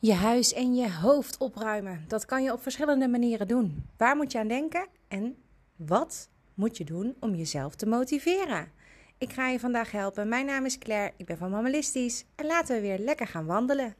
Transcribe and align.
Je 0.00 0.14
huis 0.14 0.52
en 0.52 0.74
je 0.74 0.92
hoofd 0.92 1.38
opruimen. 1.38 2.04
Dat 2.08 2.24
kan 2.24 2.42
je 2.42 2.52
op 2.52 2.62
verschillende 2.62 3.08
manieren 3.08 3.48
doen. 3.48 3.84
Waar 3.96 4.16
moet 4.16 4.32
je 4.32 4.38
aan 4.38 4.48
denken 4.48 4.86
en 5.08 5.36
wat 5.76 6.28
moet 6.54 6.76
je 6.76 6.84
doen 6.84 7.16
om 7.20 7.34
jezelf 7.34 7.74
te 7.74 7.86
motiveren? 7.86 8.72
Ik 9.18 9.32
ga 9.32 9.48
je 9.48 9.60
vandaag 9.60 9.90
helpen. 9.90 10.28
Mijn 10.28 10.46
naam 10.46 10.64
is 10.64 10.78
Claire, 10.78 11.12
ik 11.16 11.26
ben 11.26 11.38
van 11.38 11.50
Mammalistisch 11.50 12.24
en 12.34 12.46
laten 12.46 12.74
we 12.74 12.80
weer 12.80 12.98
lekker 12.98 13.26
gaan 13.26 13.46
wandelen. 13.46 13.94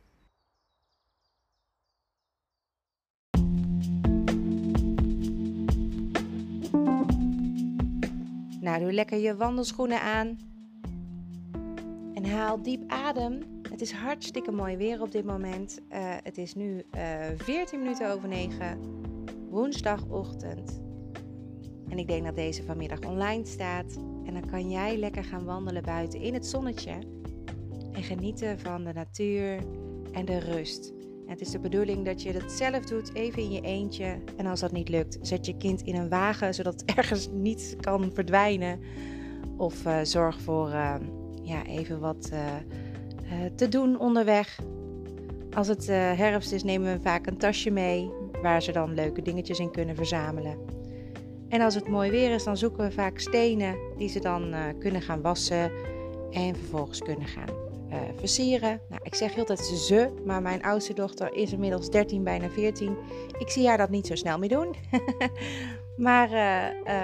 Nou, 8.61 8.81
doe 8.81 8.93
lekker 8.93 9.19
je 9.19 9.37
wandelschoenen 9.37 10.01
aan 10.01 10.39
en 12.15 12.25
haal 12.25 12.63
diep 12.63 12.91
adem 12.91 13.58
het 13.71 13.81
is 13.81 13.93
hartstikke 13.93 14.51
mooi 14.51 14.77
weer 14.77 15.03
op 15.03 15.13
dit 15.13 15.25
moment. 15.25 15.81
Uh, 15.93 15.99
het 16.23 16.39
is 16.39 16.55
nu 16.55 16.85
uh, 16.95 17.29
eh, 17.29 17.39
14 17.39 17.79
minuten 17.79 18.13
over 18.13 18.29
9, 18.29 18.79
woensdagochtend. 19.51 20.81
En 21.89 21.99
ik 21.99 22.07
denk 22.07 22.25
dat 22.25 22.37
deze 22.37 22.63
vanmiddag 22.63 23.01
online 23.01 23.47
staat. 23.47 23.97
En 24.25 24.33
dan 24.33 24.51
kan 24.51 24.71
jij 24.71 24.97
lekker 24.97 25.25
gaan 25.25 25.45
wandelen 25.45 25.83
buiten 25.83 26.21
in 26.21 26.35
het 26.35 26.47
zonnetje. 26.47 26.99
En 27.93 28.03
genieten 28.03 28.59
van 28.59 28.85
de 28.85 28.93
natuur 28.93 29.59
en 30.13 30.25
de 30.25 30.39
rust. 30.39 30.93
En 31.27 31.35
het 31.35 31.41
is 31.41 31.51
de 31.51 31.61
bedoeling 31.61 32.05
dat 32.05 32.23
je 32.23 32.33
het 32.33 32.53
zelf 32.53 32.85
doet, 32.85 33.15
even 33.15 33.43
in 33.43 33.51
je 33.51 33.61
eentje. 33.61 34.19
En 34.37 34.47
als 34.47 34.61
dat 34.61 34.73
niet 34.73 34.89
lukt, 34.89 35.19
zet 35.23 35.47
je 35.47 35.57
kind 35.57 35.83
in 35.83 35.95
een 35.97 36.09
wagen, 36.09 36.55
zodat 36.55 36.81
het 36.81 36.85
ergens 36.97 37.29
niet 37.33 37.77
kan 37.81 38.11
verdwijnen. 38.15 38.81
Of 39.57 39.87
uh, 39.87 39.99
zorg 40.03 40.41
voor 40.41 40.71
ja, 41.49 41.67
even 41.67 42.01
wat 42.01 42.29
eh, 42.33 42.55
te 43.57 43.69
doen 43.69 43.99
onderweg. 43.99 44.59
Als 45.55 45.69
het 45.69 45.89
eh, 45.89 45.97
herfst 45.97 46.53
is, 46.53 46.63
nemen 46.63 46.93
we 46.93 47.03
vaak 47.03 47.27
een 47.27 47.37
tasje 47.37 47.71
mee 47.71 48.11
waar 48.43 48.63
ze 48.63 48.73
dan 48.73 48.95
leuke 48.95 49.23
dingetjes 49.23 49.59
in 49.59 49.71
kunnen 49.71 49.97
verzamelen. 49.97 50.59
En 51.49 51.61
als 51.61 51.75
het 51.75 51.89
mooi 51.89 52.11
weer 52.11 52.35
is, 52.35 52.45
dan 52.45 52.57
zoeken 52.57 52.85
we 52.85 52.91
vaak 52.91 53.19
stenen 53.19 53.77
die 53.97 54.09
ze 54.09 54.21
dan 54.21 54.55
uh, 54.55 54.61
kunnen 54.79 55.03
gaan 55.03 55.21
wassen 55.21 55.73
en 56.31 56.57
vervolgens 56.57 56.99
kunnen 56.99 57.27
gaan 57.27 57.67
versieren. 58.17 58.81
Nou, 58.89 59.01
ik 59.05 59.15
zeg 59.15 59.35
heel 59.35 59.57
ze, 59.57 60.09
maar 60.25 60.43
mijn 60.43 60.63
oudste 60.63 60.95
dochter 60.95 61.35
is 61.35 61.53
inmiddels 61.53 61.91
13, 61.91 62.23
bijna 62.23 62.49
14. 62.49 62.97
Ik 63.39 63.51
zie 63.51 63.69
haar 63.69 63.77
dat 63.77 63.91
niet 63.91 64.07
zo 64.07 64.15
snel 64.15 64.39
meer 64.39 64.49
doen. 64.49 64.75
maar 65.97 66.29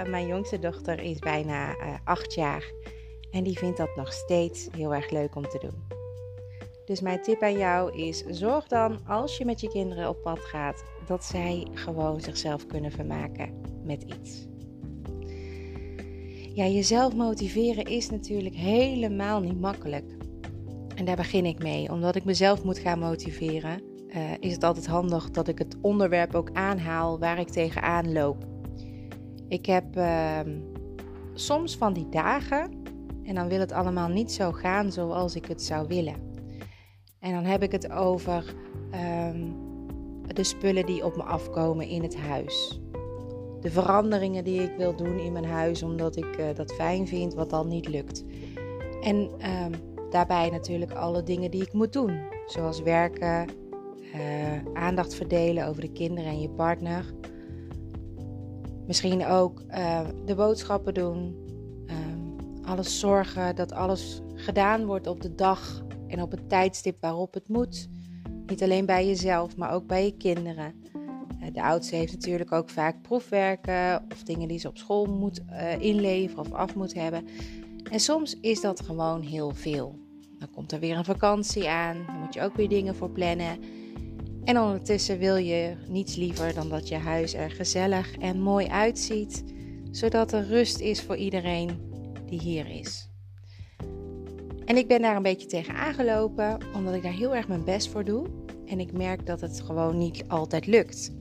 mijn 0.07 0.27
jongste 0.27 0.59
dochter 0.59 1.01
is 1.01 1.19
bijna 1.19 1.77
8 2.05 2.35
jaar 2.35 2.73
en 3.31 3.45
die 3.45 3.59
vindt 3.59 3.77
dat 3.77 3.97
nog 3.97 4.13
steeds 4.13 4.69
heel 4.77 4.95
erg 4.95 5.11
leuk 5.11 5.35
om 5.35 5.49
te 5.49 5.59
doen. 5.59 6.04
Dus 6.85 7.01
mijn 7.01 7.23
tip 7.23 7.43
aan 7.43 7.59
jou 7.59 7.97
is: 7.97 8.25
zorg 8.27 8.67
dan 8.67 9.07
als 9.07 9.37
je 9.37 9.45
met 9.45 9.61
je 9.61 9.69
kinderen 9.69 10.09
op 10.09 10.23
pad 10.23 10.39
gaat 10.39 10.85
dat 11.07 11.25
zij 11.25 11.67
gewoon 11.73 12.21
zichzelf 12.21 12.67
kunnen 12.67 12.91
vermaken 12.91 13.61
met 13.85 14.03
iets. 14.03 14.47
Ja, 16.55 16.67
jezelf 16.67 17.15
motiveren 17.15 17.85
is 17.85 18.11
natuurlijk 18.11 18.55
helemaal 18.55 19.41
niet 19.41 19.61
makkelijk. 19.61 20.17
En 20.95 21.05
daar 21.05 21.17
begin 21.17 21.45
ik 21.45 21.63
mee. 21.63 21.91
Omdat 21.91 22.15
ik 22.15 22.25
mezelf 22.25 22.65
moet 22.65 22.79
gaan 22.79 22.99
motiveren, 22.99 23.83
uh, 24.09 24.33
is 24.41 24.53
het 24.53 24.65
altijd 24.65 24.87
handig 24.87 25.31
dat 25.31 25.49
ik 25.49 25.59
het 25.59 25.77
onderwerp 25.81 26.35
ook 26.35 26.51
aanhaal 26.53 27.19
waar 27.19 27.39
ik 27.39 27.49
tegenaan 27.49 28.13
loop. 28.13 28.45
Ik 29.49 29.67
heb 29.67 29.97
uh, 29.97 30.41
soms 31.35 31.77
van 31.77 31.93
die 31.93 32.09
dagen 32.09 32.71
en 33.23 33.35
dan 33.35 33.49
wil 33.49 33.61
het 33.61 33.73
allemaal 33.73 34.09
niet 34.09 34.33
zo 34.33 34.53
gaan 34.53 34.93
zoals 34.93 35.35
ik 35.35 35.47
het 35.47 35.63
zou 35.63 35.87
willen. 35.89 36.34
En 37.25 37.33
dan 37.33 37.45
heb 37.45 37.63
ik 37.63 37.73
het 37.73 37.91
over 37.91 38.55
ehm, 38.91 39.43
de 40.35 40.45
spullen 40.45 40.87
die 40.87 41.05
op 41.05 41.17
me 41.17 41.23
afkomen 41.23 41.89
in 41.89 42.03
het 42.03 42.17
huis. 42.17 42.81
De 43.61 43.71
veranderingen 43.71 44.45
die 44.45 44.63
ik 44.63 44.77
wil 44.77 44.97
doen 44.97 45.19
in 45.19 45.33
mijn 45.33 45.45
huis 45.45 45.83
omdat 45.83 46.17
ik 46.17 46.39
uh, 46.39 46.47
dat 46.55 46.73
fijn 46.73 47.07
vind, 47.07 47.35
wat 47.35 47.51
dan 47.51 47.69
niet 47.69 47.89
lukt. 47.89 48.25
En 49.03 49.17
um, 49.17 49.73
daarbij 50.11 50.51
natuurlijk 50.51 50.93
alle 50.93 51.23
dingen 51.23 51.51
die 51.51 51.63
ik 51.63 51.73
moet 51.73 51.93
doen, 51.93 52.21
zoals 52.47 52.83
werken, 52.83 53.49
uh, 54.15 54.83
aandacht 54.83 55.15
verdelen 55.15 55.67
over 55.67 55.81
de 55.81 55.93
kinderen 55.93 56.31
en 56.31 56.41
je 56.41 56.51
partner. 56.51 57.05
Misschien 58.87 59.27
ook 59.27 59.63
uh, 59.71 60.01
de 60.25 60.35
boodschappen 60.35 60.95
doen, 60.95 61.37
um, 61.87 62.37
alles 62.65 63.01
zorgen 63.01 63.57
dat 63.57 63.73
alles 63.73 64.23
gedaan 64.35 64.87
wordt 64.87 65.07
op 65.07 65.21
de 65.21 65.35
dag 65.35 65.84
en 66.15 66.23
op 66.23 66.31
het 66.31 66.49
tijdstip 66.49 67.01
waarop 67.01 67.35
het 67.35 67.49
moet. 67.49 67.89
Niet 68.47 68.63
alleen 68.63 68.87
bij 68.87 69.07
jezelf, 69.07 69.57
maar 69.57 69.73
ook 69.73 69.87
bij 69.87 70.05
je 70.05 70.17
kinderen. 70.17 70.75
Eh, 71.41 71.53
de 71.53 71.63
oudste 71.63 71.97
heeft 71.97 72.13
natuurlijk 72.13 72.53
ook 72.53 72.71
vaak 72.71 73.03
proefwerken 73.03 74.05
of 74.13 74.23
dingen 74.23 74.49
die 74.49 74.59
ze 74.59 74.69
op 74.69 74.79
school 74.79 75.07
moet 75.07 75.41
uh, 75.51 75.81
inleveren 75.81 76.45
of 76.45 76.53
af 76.53 76.75
moet 76.75 76.95
hebben. 76.95 77.27
En 77.91 78.01
soms 78.01 78.41
is 78.41 78.61
dat 78.61 78.81
gewoon 78.81 79.23
heel 79.23 79.51
veel. 79.51 79.99
Dan 80.39 80.51
komt 80.51 80.73
er 80.73 80.81
weer 80.81 80.97
een 80.97 81.05
vakantie 81.05 81.69
aan, 81.69 82.05
dan 82.07 82.19
moet 82.19 82.35
je 82.35 82.43
ook 82.43 82.57
weer 82.57 82.69
dingen 82.69 82.95
voor 82.95 83.11
plannen. 83.11 83.59
En 84.45 84.61
ondertussen 84.61 85.19
wil 85.19 85.37
je 85.37 85.77
niets 85.89 86.17
liever 86.17 86.55
dan 86.55 86.69
dat 86.69 86.89
je 86.89 86.97
huis 86.97 87.35
er 87.35 87.51
gezellig 87.51 88.17
en 88.17 88.41
mooi 88.41 88.67
uitziet, 88.67 89.45
zodat 89.91 90.33
er 90.33 90.47
rust 90.47 90.81
is 90.81 91.03
voor 91.03 91.17
iedereen 91.17 91.71
die 92.27 92.41
hier 92.41 92.69
is. 92.69 93.14
En 94.65 94.77
ik 94.77 94.89
ben 94.89 95.03
daar 95.03 95.17
een 95.17 95.23
beetje 95.23 95.47
tegen 95.47 95.75
aangelopen, 95.75 96.59
omdat 96.75 96.95
ik 96.95 97.03
daar 97.03 97.13
heel 97.13 97.35
erg 97.35 97.49
mijn 97.49 97.65
best 97.65 97.91
voor 97.91 98.05
doe. 98.05 98.27
En 98.67 98.81
ik 98.81 98.93
merk 98.93 99.27
dat 99.27 99.41
het 99.41 99.61
gewoon 99.61 99.99
niet 99.99 100.25
altijd 100.29 100.67
lukt. 100.67 101.13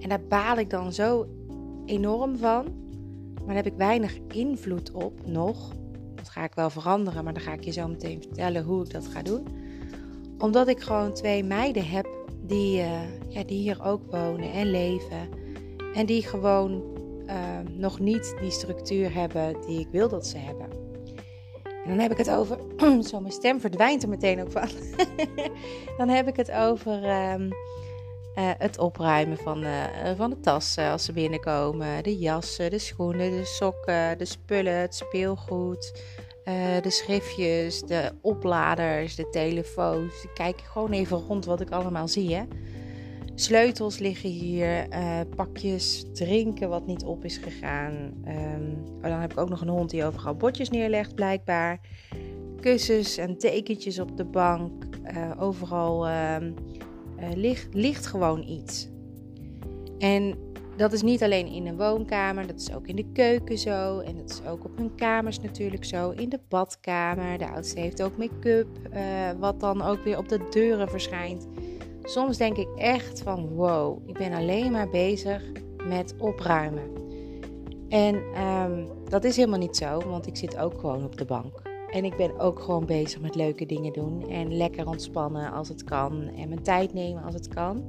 En 0.00 0.08
daar 0.08 0.22
baal 0.28 0.56
ik 0.56 0.70
dan 0.70 0.92
zo 0.92 1.26
enorm 1.86 2.36
van. 2.36 2.64
Maar 3.34 3.54
daar 3.54 3.64
heb 3.64 3.66
ik 3.66 3.78
weinig 3.78 4.18
invloed 4.28 4.90
op 4.92 5.26
nog. 5.26 5.72
Dat 6.14 6.28
ga 6.28 6.44
ik 6.44 6.54
wel 6.54 6.70
veranderen, 6.70 7.24
maar 7.24 7.34
dan 7.34 7.42
ga 7.42 7.52
ik 7.52 7.64
je 7.64 7.72
zo 7.72 7.88
meteen 7.88 8.22
vertellen 8.22 8.64
hoe 8.64 8.84
ik 8.84 8.90
dat 8.90 9.06
ga 9.06 9.22
doen. 9.22 9.46
Omdat 10.38 10.68
ik 10.68 10.80
gewoon 10.80 11.12
twee 11.12 11.44
meiden 11.44 11.86
heb 11.86 12.06
die, 12.42 12.78
uh, 12.78 13.00
ja, 13.28 13.44
die 13.44 13.58
hier 13.58 13.84
ook 13.84 14.10
wonen 14.10 14.52
en 14.52 14.70
leven. 14.70 15.28
En 15.94 16.06
die 16.06 16.22
gewoon 16.22 16.82
uh, 17.26 17.34
nog 17.76 17.98
niet 17.98 18.36
die 18.40 18.50
structuur 18.50 19.14
hebben 19.14 19.56
die 19.66 19.80
ik 19.80 19.88
wil 19.90 20.08
dat 20.08 20.26
ze 20.26 20.38
hebben. 20.38 20.85
En 21.86 21.92
dan 21.92 22.00
heb 22.00 22.10
ik 22.10 22.16
het 22.18 22.30
over. 22.30 22.58
Zo, 23.08 23.20
mijn 23.20 23.32
stem 23.32 23.60
verdwijnt 23.60 24.02
er 24.02 24.08
meteen 24.08 24.40
ook 24.40 24.50
van. 24.50 24.68
dan 25.98 26.08
heb 26.08 26.28
ik 26.28 26.36
het 26.36 26.50
over 26.52 26.92
um, 27.32 27.42
uh, 27.42 28.50
het 28.58 28.78
opruimen 28.78 29.36
van, 29.36 29.64
uh, 29.64 29.84
van 30.16 30.30
de 30.30 30.40
tassen 30.40 30.90
als 30.90 31.04
ze 31.04 31.12
binnenkomen. 31.12 32.02
De 32.02 32.18
jassen, 32.18 32.70
de 32.70 32.78
schoenen, 32.78 33.30
de 33.30 33.44
sokken, 33.44 34.18
de 34.18 34.24
spullen, 34.24 34.78
het 34.80 34.94
speelgoed. 34.94 36.02
Uh, 36.44 36.54
de 36.82 36.90
schriftjes, 36.90 37.80
de 37.80 38.12
opladers, 38.20 39.14
de 39.14 39.28
telefoons. 39.30 40.22
Ik 40.22 40.30
kijk 40.34 40.60
gewoon 40.60 40.92
even 40.92 41.16
rond 41.16 41.44
wat 41.44 41.60
ik 41.60 41.70
allemaal 41.70 42.08
zie. 42.08 42.34
Hè. 42.34 42.42
Sleutels 43.38 43.98
liggen 43.98 44.30
hier, 44.30 44.86
uh, 44.92 45.20
pakjes 45.34 46.04
drinken 46.12 46.68
wat 46.68 46.86
niet 46.86 47.04
op 47.04 47.24
is 47.24 47.36
gegaan. 47.36 47.92
Um, 48.28 48.96
oh, 48.96 49.02
dan 49.02 49.20
heb 49.20 49.32
ik 49.32 49.38
ook 49.38 49.48
nog 49.48 49.60
een 49.60 49.68
hond 49.68 49.90
die 49.90 50.04
overal 50.04 50.34
bordjes 50.34 50.70
neerlegt, 50.70 51.14
blijkbaar. 51.14 51.80
Kussens 52.60 53.16
en 53.16 53.38
tekentjes 53.38 53.98
op 53.98 54.16
de 54.16 54.24
bank. 54.24 54.84
Uh, 55.14 55.30
overal 55.38 56.08
uh, 56.08 56.36
ligt, 57.34 57.74
ligt 57.74 58.06
gewoon 58.06 58.42
iets. 58.48 58.88
En 59.98 60.38
dat 60.76 60.92
is 60.92 61.02
niet 61.02 61.22
alleen 61.22 61.46
in 61.46 61.66
een 61.66 61.76
woonkamer, 61.76 62.46
dat 62.46 62.60
is 62.60 62.74
ook 62.74 62.86
in 62.86 62.96
de 62.96 63.12
keuken 63.12 63.58
zo. 63.58 63.98
En 63.98 64.16
dat 64.16 64.30
is 64.30 64.50
ook 64.50 64.64
op 64.64 64.76
hun 64.76 64.94
kamers 64.94 65.40
natuurlijk 65.40 65.84
zo. 65.84 66.10
In 66.10 66.28
de 66.28 66.40
badkamer. 66.48 67.38
De 67.38 67.48
oudste 67.48 67.80
heeft 67.80 68.02
ook 68.02 68.16
make-up, 68.16 68.68
wat 69.38 69.60
dan 69.60 69.82
ook 69.82 70.04
weer 70.04 70.18
op 70.18 70.28
de 70.28 70.46
deuren 70.50 70.88
verschijnt. 70.88 71.46
Soms 72.06 72.36
denk 72.36 72.56
ik 72.56 72.68
echt 72.76 73.22
van 73.22 73.48
wow, 73.48 74.08
ik 74.08 74.18
ben 74.18 74.32
alleen 74.32 74.72
maar 74.72 74.88
bezig 74.88 75.42
met 75.88 76.14
opruimen. 76.18 76.90
En 77.88 78.22
ehm, 78.34 78.86
dat 79.08 79.24
is 79.24 79.36
helemaal 79.36 79.58
niet 79.58 79.76
zo, 79.76 80.00
want 80.00 80.26
ik 80.26 80.36
zit 80.36 80.56
ook 80.58 80.80
gewoon 80.80 81.04
op 81.04 81.16
de 81.16 81.24
bank. 81.24 81.62
En 81.90 82.04
ik 82.04 82.16
ben 82.16 82.38
ook 82.38 82.60
gewoon 82.60 82.86
bezig 82.86 83.20
met 83.20 83.34
leuke 83.34 83.66
dingen 83.66 83.92
doen. 83.92 84.28
En 84.28 84.56
lekker 84.56 84.86
ontspannen 84.86 85.52
als 85.52 85.68
het 85.68 85.84
kan. 85.84 86.22
En 86.22 86.48
mijn 86.48 86.62
tijd 86.62 86.92
nemen 86.92 87.22
als 87.22 87.34
het 87.34 87.48
kan. 87.48 87.84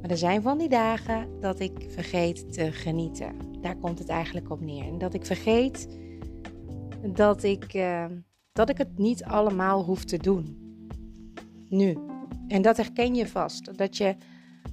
Maar 0.00 0.10
er 0.10 0.16
zijn 0.16 0.42
van 0.42 0.58
die 0.58 0.68
dagen 0.68 1.40
dat 1.40 1.60
ik 1.60 1.86
vergeet 1.88 2.52
te 2.52 2.72
genieten. 2.72 3.34
Daar 3.60 3.76
komt 3.76 3.98
het 3.98 4.08
eigenlijk 4.08 4.50
op 4.50 4.60
neer. 4.60 4.84
En 4.84 4.98
dat 4.98 5.14
ik 5.14 5.26
vergeet 5.26 5.88
dat 7.12 7.42
ik, 7.42 7.74
uh, 7.74 8.04
dat 8.52 8.68
ik 8.68 8.78
het 8.78 8.98
niet 8.98 9.24
allemaal 9.24 9.84
hoef 9.84 10.04
te 10.04 10.16
doen. 10.16 10.58
Nu. 11.68 11.98
En 12.50 12.62
dat 12.62 12.76
herken 12.76 13.14
je 13.14 13.26
vast. 13.26 13.78
Dat 13.78 13.96
je 13.96 14.16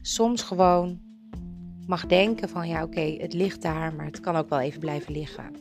soms 0.01 0.41
gewoon 0.41 1.00
mag 1.88 2.06
denken 2.06 2.50
van 2.50 2.68
ja 2.68 2.83
oké, 2.83 3.15
het 3.18 3.33
ligt 3.33 3.62
daar, 3.62 3.94
maar 3.94 4.06
het 4.06 4.19
kan 4.19 4.35
ook 4.35 4.50
wel 4.50 4.59
even 4.59 4.79
blijven 4.79 5.12
liggen. 5.12 5.51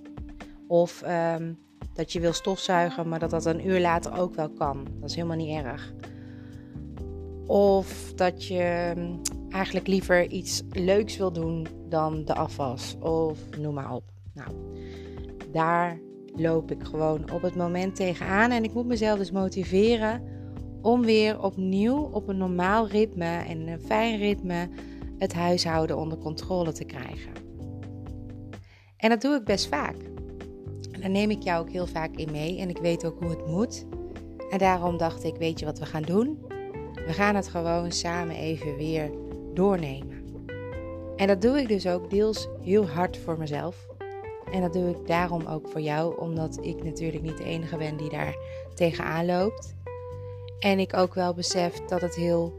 Of 0.66 1.02
ehm, 1.02 1.52
dat 1.94 2.12
je 2.12 2.20
wil 2.20 2.32
stofzuigen, 2.32 3.08
maar 3.08 3.18
dat 3.18 3.30
dat 3.30 3.44
een 3.44 3.68
uur 3.68 3.80
later 3.80 4.18
ook 4.18 4.34
wel 4.34 4.50
kan. 4.50 4.86
Dat 5.00 5.10
is 5.10 5.14
helemaal 5.14 5.36
niet 5.36 5.64
erg. 5.64 5.92
Of 7.46 8.12
dat 8.14 8.46
je 8.46 8.92
mm, 8.96 9.20
eigenlijk 9.50 9.86
liever 9.86 10.30
iets 10.30 10.62
leuks 10.70 11.16
wil 11.16 11.32
doen 11.32 11.66
dan 11.88 12.24
de 12.24 12.34
afwas. 12.34 12.96
Of 13.00 13.38
noem 13.58 13.74
maar 13.74 13.92
op. 13.92 14.04
Nou, 14.34 14.50
daar 15.52 16.00
loop 16.36 16.70
ik 16.70 16.82
gewoon 16.82 17.30
op 17.30 17.42
het 17.42 17.56
moment 17.56 17.96
tegenaan. 17.96 18.50
En 18.50 18.64
ik 18.64 18.74
moet 18.74 18.86
mezelf 18.86 19.18
dus 19.18 19.30
motiveren 19.30 20.35
om 20.86 21.02
weer 21.02 21.42
opnieuw 21.42 22.08
op 22.12 22.28
een 22.28 22.36
normaal 22.36 22.88
ritme 22.88 23.36
en 23.36 23.68
een 23.68 23.80
fijn 23.80 24.18
ritme 24.18 24.68
het 25.18 25.34
huishouden 25.34 25.96
onder 25.96 26.18
controle 26.18 26.72
te 26.72 26.84
krijgen. 26.84 27.32
En 28.96 29.08
dat 29.08 29.20
doe 29.20 29.34
ik 29.34 29.44
best 29.44 29.68
vaak. 29.68 29.96
En 30.92 31.00
daar 31.00 31.10
neem 31.10 31.30
ik 31.30 31.42
jou 31.42 31.60
ook 31.60 31.70
heel 31.70 31.86
vaak 31.86 32.16
in 32.16 32.30
mee 32.32 32.58
en 32.58 32.68
ik 32.68 32.78
weet 32.78 33.06
ook 33.06 33.18
hoe 33.20 33.30
het 33.30 33.46
moet. 33.46 33.86
En 34.50 34.58
daarom 34.58 34.96
dacht 34.96 35.24
ik, 35.24 35.36
weet 35.36 35.58
je 35.58 35.64
wat 35.64 35.78
we 35.78 35.86
gaan 35.86 36.02
doen? 36.02 36.38
We 37.06 37.12
gaan 37.12 37.34
het 37.34 37.48
gewoon 37.48 37.92
samen 37.92 38.36
even 38.36 38.76
weer 38.76 39.10
doornemen. 39.54 40.24
En 41.16 41.26
dat 41.26 41.42
doe 41.42 41.60
ik 41.60 41.68
dus 41.68 41.86
ook 41.86 42.10
deels 42.10 42.48
heel 42.62 42.86
hard 42.86 43.16
voor 43.16 43.38
mezelf. 43.38 43.86
En 44.52 44.60
dat 44.60 44.72
doe 44.72 44.90
ik 44.90 45.06
daarom 45.06 45.46
ook 45.46 45.68
voor 45.68 45.80
jou, 45.80 46.18
omdat 46.18 46.58
ik 46.62 46.84
natuurlijk 46.84 47.22
niet 47.22 47.38
de 47.38 47.44
enige 47.44 47.76
ben 47.76 47.96
die 47.96 48.10
daar 48.10 48.36
tegenaan 48.74 49.26
loopt. 49.26 49.75
En 50.58 50.78
ik 50.78 50.96
ook 50.96 51.14
wel 51.14 51.34
besef 51.34 51.74
dat 51.74 52.00
het 52.00 52.14
heel 52.14 52.52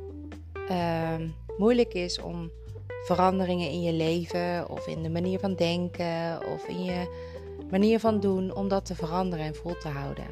ehm, 0.67 1.27
moeilijk 1.57 1.93
is 1.93 2.21
om 2.21 2.51
veranderingen 3.03 3.69
in 3.69 3.81
je 3.81 3.93
leven 3.93 4.69
of 4.69 4.87
in 4.87 5.03
de 5.03 5.09
manier 5.09 5.39
van 5.39 5.55
denken 5.55 6.39
of 6.53 6.67
in 6.67 6.83
je 6.83 7.25
manier 7.69 7.99
van 7.99 8.19
doen, 8.19 8.55
om 8.55 8.67
dat 8.67 8.85
te 8.85 8.95
veranderen 8.95 9.45
en 9.45 9.55
vol 9.55 9.77
te 9.77 9.87
houden. 9.87 10.25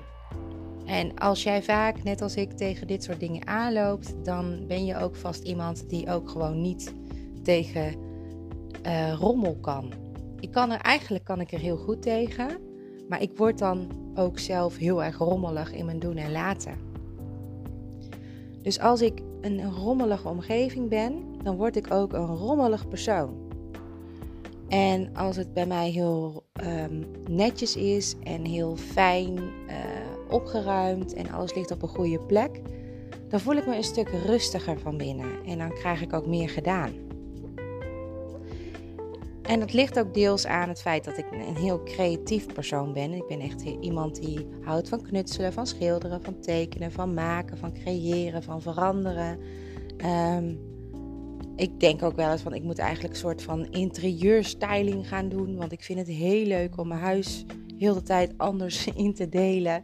En 0.86 1.16
als 1.16 1.44
jij 1.44 1.64
vaak, 1.64 2.04
net 2.04 2.22
als 2.22 2.36
ik, 2.36 2.52
tegen 2.52 2.88
dit 2.88 3.04
soort 3.04 3.20
dingen 3.20 3.48
aanloopt, 3.48 4.16
dan 4.24 4.68
ben 4.68 4.86
je 4.86 4.98
ook 4.98 5.16
vast 5.16 5.44
iemand 5.44 5.90
die 5.90 6.10
ook 6.12 6.30
gewoon 6.30 6.62
niet 6.62 6.94
tegen 7.44 7.94
uh, 8.86 9.14
rommel 9.14 9.58
kan. 9.62 9.94
Ik 10.40 10.52
kan 10.52 10.72
er 10.72 10.80
eigenlijk 10.80 11.24
kan 11.24 11.40
ik 11.40 11.52
er 11.52 11.60
heel 11.60 11.78
goed 11.78 12.02
tegen, 12.02 12.58
maar 13.10 13.22
ik 13.22 13.38
word 13.38 13.58
dan 13.58 13.92
ook 14.16 14.40
zelf 14.40 14.78
heel 14.78 15.04
erg 15.04 15.18
rommelig 15.18 15.74
in 15.74 15.86
mijn 15.86 16.00
doen 16.00 16.18
en 16.18 16.32
laten. 16.32 16.94
Dus 18.66 18.80
als 18.80 19.02
ik 19.02 19.22
een 19.42 19.72
rommelige 19.74 20.28
omgeving 20.28 20.90
ben, 20.90 21.24
dan 21.44 21.56
word 21.56 21.76
ik 21.76 21.94
ook 21.94 22.14
een 22.14 22.36
rommelig 22.36 22.88
persoon. 22.88 23.34
En 24.68 25.16
als 25.16 25.36
het 25.36 25.54
bij 25.54 25.66
mij 25.66 25.90
heel 25.90 26.44
um, 26.66 27.06
netjes 27.30 27.76
is 27.76 28.16
en 28.24 28.46
heel 28.46 28.76
fijn 28.76 29.38
uh, 29.38 29.76
opgeruimd 30.30 31.14
en 31.14 31.32
alles 31.32 31.54
ligt 31.54 31.72
op 31.72 31.82
een 31.82 31.88
goede 31.88 32.20
plek, 32.20 32.62
dan 33.30 33.40
voel 33.40 33.56
ik 33.56 33.68
me 33.68 33.76
een 33.76 33.84
stuk 33.84 34.10
rustiger 34.10 34.80
van 34.80 34.98
binnen 34.98 35.44
en 35.46 35.58
dan 35.58 35.74
krijg 35.74 36.02
ik 36.02 36.14
ook 36.14 36.28
meer 36.28 36.50
gedaan. 36.50 37.05
En 39.48 39.60
dat 39.60 39.74
ligt 39.74 40.00
ook 40.00 40.14
deels 40.14 40.46
aan 40.46 40.70
het 40.70 40.82
feit 40.82 41.04
dat 41.04 41.18
ik 41.18 41.26
een 41.32 41.56
heel 41.56 41.84
creatief 41.84 42.46
persoon 42.54 42.94
ben. 42.94 43.14
Ik 43.14 43.28
ben 43.28 43.40
echt 43.40 43.62
iemand 43.62 44.22
die 44.22 44.48
houdt 44.62 44.90
van 44.90 45.02
knutselen, 45.02 45.54
van 45.54 45.68
schilderen, 45.68 46.24
van 46.24 46.40
tekenen, 46.40 46.92
van 46.92 47.14
maken, 47.14 47.58
van 47.58 47.74
creëren, 47.74 48.44
van 48.44 48.62
veranderen. 48.62 49.40
Um, 50.06 50.60
ik 51.56 51.80
denk 51.80 52.04
ook 52.04 52.16
wel 52.16 52.32
eens 52.32 52.42
van 52.42 52.54
ik 52.54 52.64
moet 52.64 52.80
eigenlijk 52.80 53.14
een 53.14 53.20
soort 53.20 53.42
van 53.42 53.66
interieurstyling 53.72 55.08
gaan 55.08 55.30
doen. 55.30 55.56
Want 55.56 55.72
ik 55.72 55.84
vind 55.84 56.00
het 56.00 56.08
heel 56.08 56.46
leuk 56.46 56.78
om 56.78 56.88
mijn 56.88 57.00
huis 57.00 57.46
heel 57.78 57.94
de 57.94 58.04
tijd 58.04 58.34
anders 58.38 58.88
in 58.96 59.14
te 59.14 59.30
delen. 59.30 59.84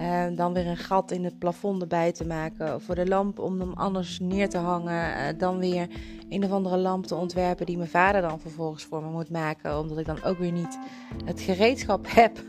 Uh, 0.00 0.24
dan 0.36 0.52
weer 0.52 0.66
een 0.66 0.76
gat 0.76 1.10
in 1.10 1.24
het 1.24 1.38
plafond 1.38 1.82
erbij 1.82 2.12
te 2.12 2.26
maken. 2.26 2.80
Voor 2.80 2.94
de 2.94 3.06
lamp 3.06 3.38
om 3.38 3.60
hem 3.60 3.72
anders 3.72 4.18
neer 4.20 4.48
te 4.48 4.58
hangen. 4.58 5.10
Uh, 5.10 5.38
dan 5.38 5.58
weer 5.58 5.88
een 6.28 6.44
of 6.44 6.50
andere 6.50 6.76
lamp 6.76 7.06
te 7.06 7.14
ontwerpen 7.14 7.66
die 7.66 7.76
mijn 7.76 7.88
vader 7.88 8.20
dan 8.20 8.40
vervolgens 8.40 8.84
voor 8.84 9.02
me 9.02 9.10
moet 9.10 9.30
maken. 9.30 9.78
Omdat 9.78 9.98
ik 9.98 10.06
dan 10.06 10.22
ook 10.22 10.38
weer 10.38 10.52
niet 10.52 10.78
het 11.24 11.40
gereedschap 11.40 12.06
heb 12.20 12.42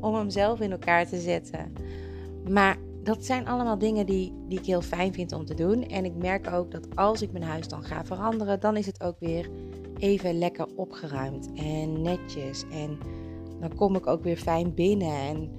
om 0.00 0.14
hem 0.14 0.30
zelf 0.30 0.60
in 0.60 0.72
elkaar 0.72 1.06
te 1.06 1.20
zetten. 1.20 1.72
Maar 2.48 2.76
dat 3.02 3.24
zijn 3.24 3.48
allemaal 3.48 3.78
dingen 3.78 4.06
die, 4.06 4.32
die 4.48 4.58
ik 4.58 4.66
heel 4.66 4.82
fijn 4.82 5.12
vind 5.12 5.32
om 5.32 5.44
te 5.44 5.54
doen. 5.54 5.82
En 5.82 6.04
ik 6.04 6.14
merk 6.14 6.52
ook 6.52 6.70
dat 6.70 6.96
als 6.96 7.22
ik 7.22 7.32
mijn 7.32 7.44
huis 7.44 7.68
dan 7.68 7.82
ga 7.82 8.04
veranderen, 8.04 8.60
dan 8.60 8.76
is 8.76 8.86
het 8.86 9.02
ook 9.02 9.16
weer 9.18 9.50
even 9.98 10.38
lekker 10.38 10.66
opgeruimd 10.76 11.52
en 11.54 12.02
netjes. 12.02 12.64
En 12.72 12.98
dan 13.60 13.74
kom 13.74 13.96
ik 13.96 14.06
ook 14.06 14.22
weer 14.22 14.36
fijn 14.36 14.74
binnen 14.74 15.14
en 15.14 15.50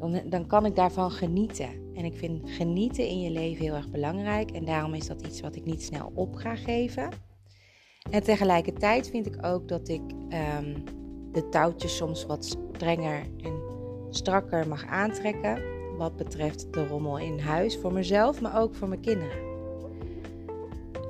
dan, 0.00 0.20
dan 0.24 0.46
kan 0.46 0.66
ik 0.66 0.76
daarvan 0.76 1.10
genieten. 1.10 1.68
En 1.94 2.04
ik 2.04 2.14
vind 2.14 2.50
genieten 2.50 3.06
in 3.06 3.20
je 3.20 3.30
leven 3.30 3.64
heel 3.64 3.74
erg 3.74 3.90
belangrijk. 3.90 4.50
En 4.50 4.64
daarom 4.64 4.94
is 4.94 5.06
dat 5.06 5.26
iets 5.26 5.40
wat 5.40 5.56
ik 5.56 5.64
niet 5.64 5.82
snel 5.82 6.12
op 6.14 6.34
ga 6.34 6.56
geven. 6.56 7.08
En 8.10 8.22
tegelijkertijd 8.22 9.10
vind 9.10 9.26
ik 9.26 9.46
ook 9.46 9.68
dat 9.68 9.88
ik 9.88 10.02
ehm, 10.28 10.74
de 11.32 11.48
touwtjes 11.48 11.96
soms 11.96 12.26
wat 12.26 12.44
strenger 12.44 13.26
en 13.42 13.52
strakker 14.10 14.68
mag 14.68 14.86
aantrekken 14.86 15.62
wat 15.96 16.16
betreft 16.16 16.72
de 16.72 16.86
rommel 16.86 17.18
in 17.18 17.38
huis 17.38 17.78
voor 17.78 17.92
mezelf, 17.92 18.40
maar 18.40 18.60
ook 18.60 18.74
voor 18.74 18.88
mijn 18.88 19.00
kinderen. 19.00 19.48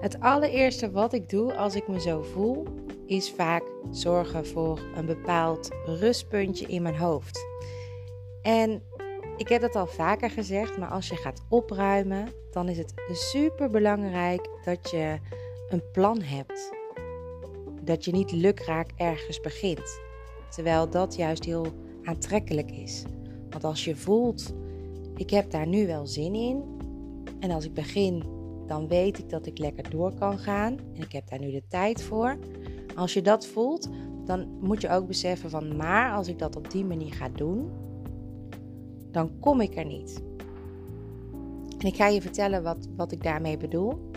Het 0.00 0.20
allereerste 0.20 0.90
wat 0.90 1.12
ik 1.12 1.28
doe 1.28 1.54
als 1.54 1.75
ik 1.75 1.88
me 1.88 2.00
zo 2.00 2.22
voel, 2.22 2.66
is 3.06 3.31
vaak 3.31 3.62
zorgen 3.90 4.46
voor 4.46 4.81
een 4.94 5.06
bepaald 5.06 5.69
rustpuntje 5.84 6.66
in 6.66 6.82
mijn 6.82 6.96
hoofd. 6.96 7.46
En 8.42 8.82
ik 9.37 9.48
heb 9.48 9.60
dat 9.60 9.76
al 9.76 9.87
vaker 9.87 10.31
gezegd, 10.31 10.78
maar 10.78 10.88
als 10.88 11.08
je 11.08 11.16
gaat 11.16 11.42
opruimen, 11.48 12.28
dan 12.50 12.69
is 12.69 12.78
het 12.78 12.92
super 13.10 13.70
belangrijk 13.70 14.48
dat 14.64 14.90
je 14.90 15.19
een 15.69 15.82
plan 15.92 16.22
hebt. 16.22 16.72
Dat 17.82 18.04
je 18.04 18.12
niet 18.12 18.32
lukraak 18.32 18.90
ergens 18.96 19.40
begint. 19.40 20.00
Terwijl 20.50 20.90
dat 20.90 21.16
juist 21.16 21.44
heel 21.44 21.66
aantrekkelijk 22.04 22.70
is. 22.70 23.04
Want 23.50 23.64
als 23.64 23.84
je 23.84 23.96
voelt 23.96 24.52
ik 25.20 25.31
heb 25.31 25.50
daar 25.50 25.66
nu 25.66 25.87
wel 25.87 26.06
zin 26.06 26.34
in. 26.34 26.62
En 27.40 27.50
als 27.50 27.64
ik 27.64 27.75
begin, 27.75 28.25
dan 28.66 28.88
weet 28.88 29.19
ik 29.19 29.28
dat 29.28 29.46
ik 29.46 29.58
lekker 29.58 29.90
door 29.90 30.14
kan 30.14 30.38
gaan. 30.38 30.78
En 30.94 31.02
ik 31.02 31.12
heb 31.12 31.28
daar 31.28 31.40
nu 31.40 31.50
de 31.50 31.62
tijd 31.69 32.02
voor. 32.02 32.38
Als 32.96 33.12
je 33.14 33.22
dat 33.22 33.46
voelt, 33.46 33.88
dan 34.25 34.58
moet 34.60 34.81
je 34.81 34.90
ook 34.90 35.06
beseffen 35.06 35.50
van, 35.50 35.76
maar 35.76 36.12
als 36.12 36.28
ik 36.28 36.38
dat 36.38 36.56
op 36.56 36.70
die 36.70 36.84
manier 36.84 37.12
ga 37.12 37.28
doen, 37.28 37.70
dan 39.12 39.39
kom 39.41 39.61
ik 39.61 39.77
er 39.77 39.85
niet. 39.85 40.23
En 41.79 41.87
ik 41.87 41.97
ga 41.97 42.07
je 42.07 42.21
vertellen 42.21 42.62
wat, 42.62 42.89
wat 42.97 43.12
ik 43.12 43.23
daarmee 43.23 43.57
bedoel. 43.57 44.11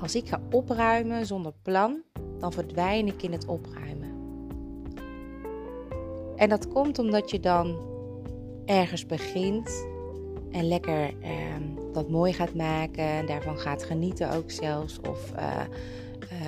Als 0.00 0.14
ik 0.14 0.28
ga 0.28 0.40
opruimen 0.50 1.26
zonder 1.26 1.52
plan, 1.62 2.02
dan 2.38 2.52
verdwijn 2.52 3.06
ik 3.06 3.22
in 3.22 3.32
het 3.32 3.46
opruimen. 3.46 4.10
En 6.36 6.48
dat 6.48 6.68
komt 6.68 6.98
omdat 6.98 7.30
je 7.30 7.40
dan 7.40 7.76
ergens 8.64 9.06
begint 9.06 9.86
en 10.50 10.68
lekker 10.68 11.14
ehm, 11.20 11.92
dat 11.92 12.10
mooi 12.10 12.32
gaat 12.32 12.54
maken. 12.54 13.04
En 13.04 13.26
daarvan 13.26 13.58
gaat 13.58 13.84
genieten 13.84 14.32
ook 14.32 14.50
zelfs. 14.50 15.00
Of 15.00 15.32
uh, 15.36 15.60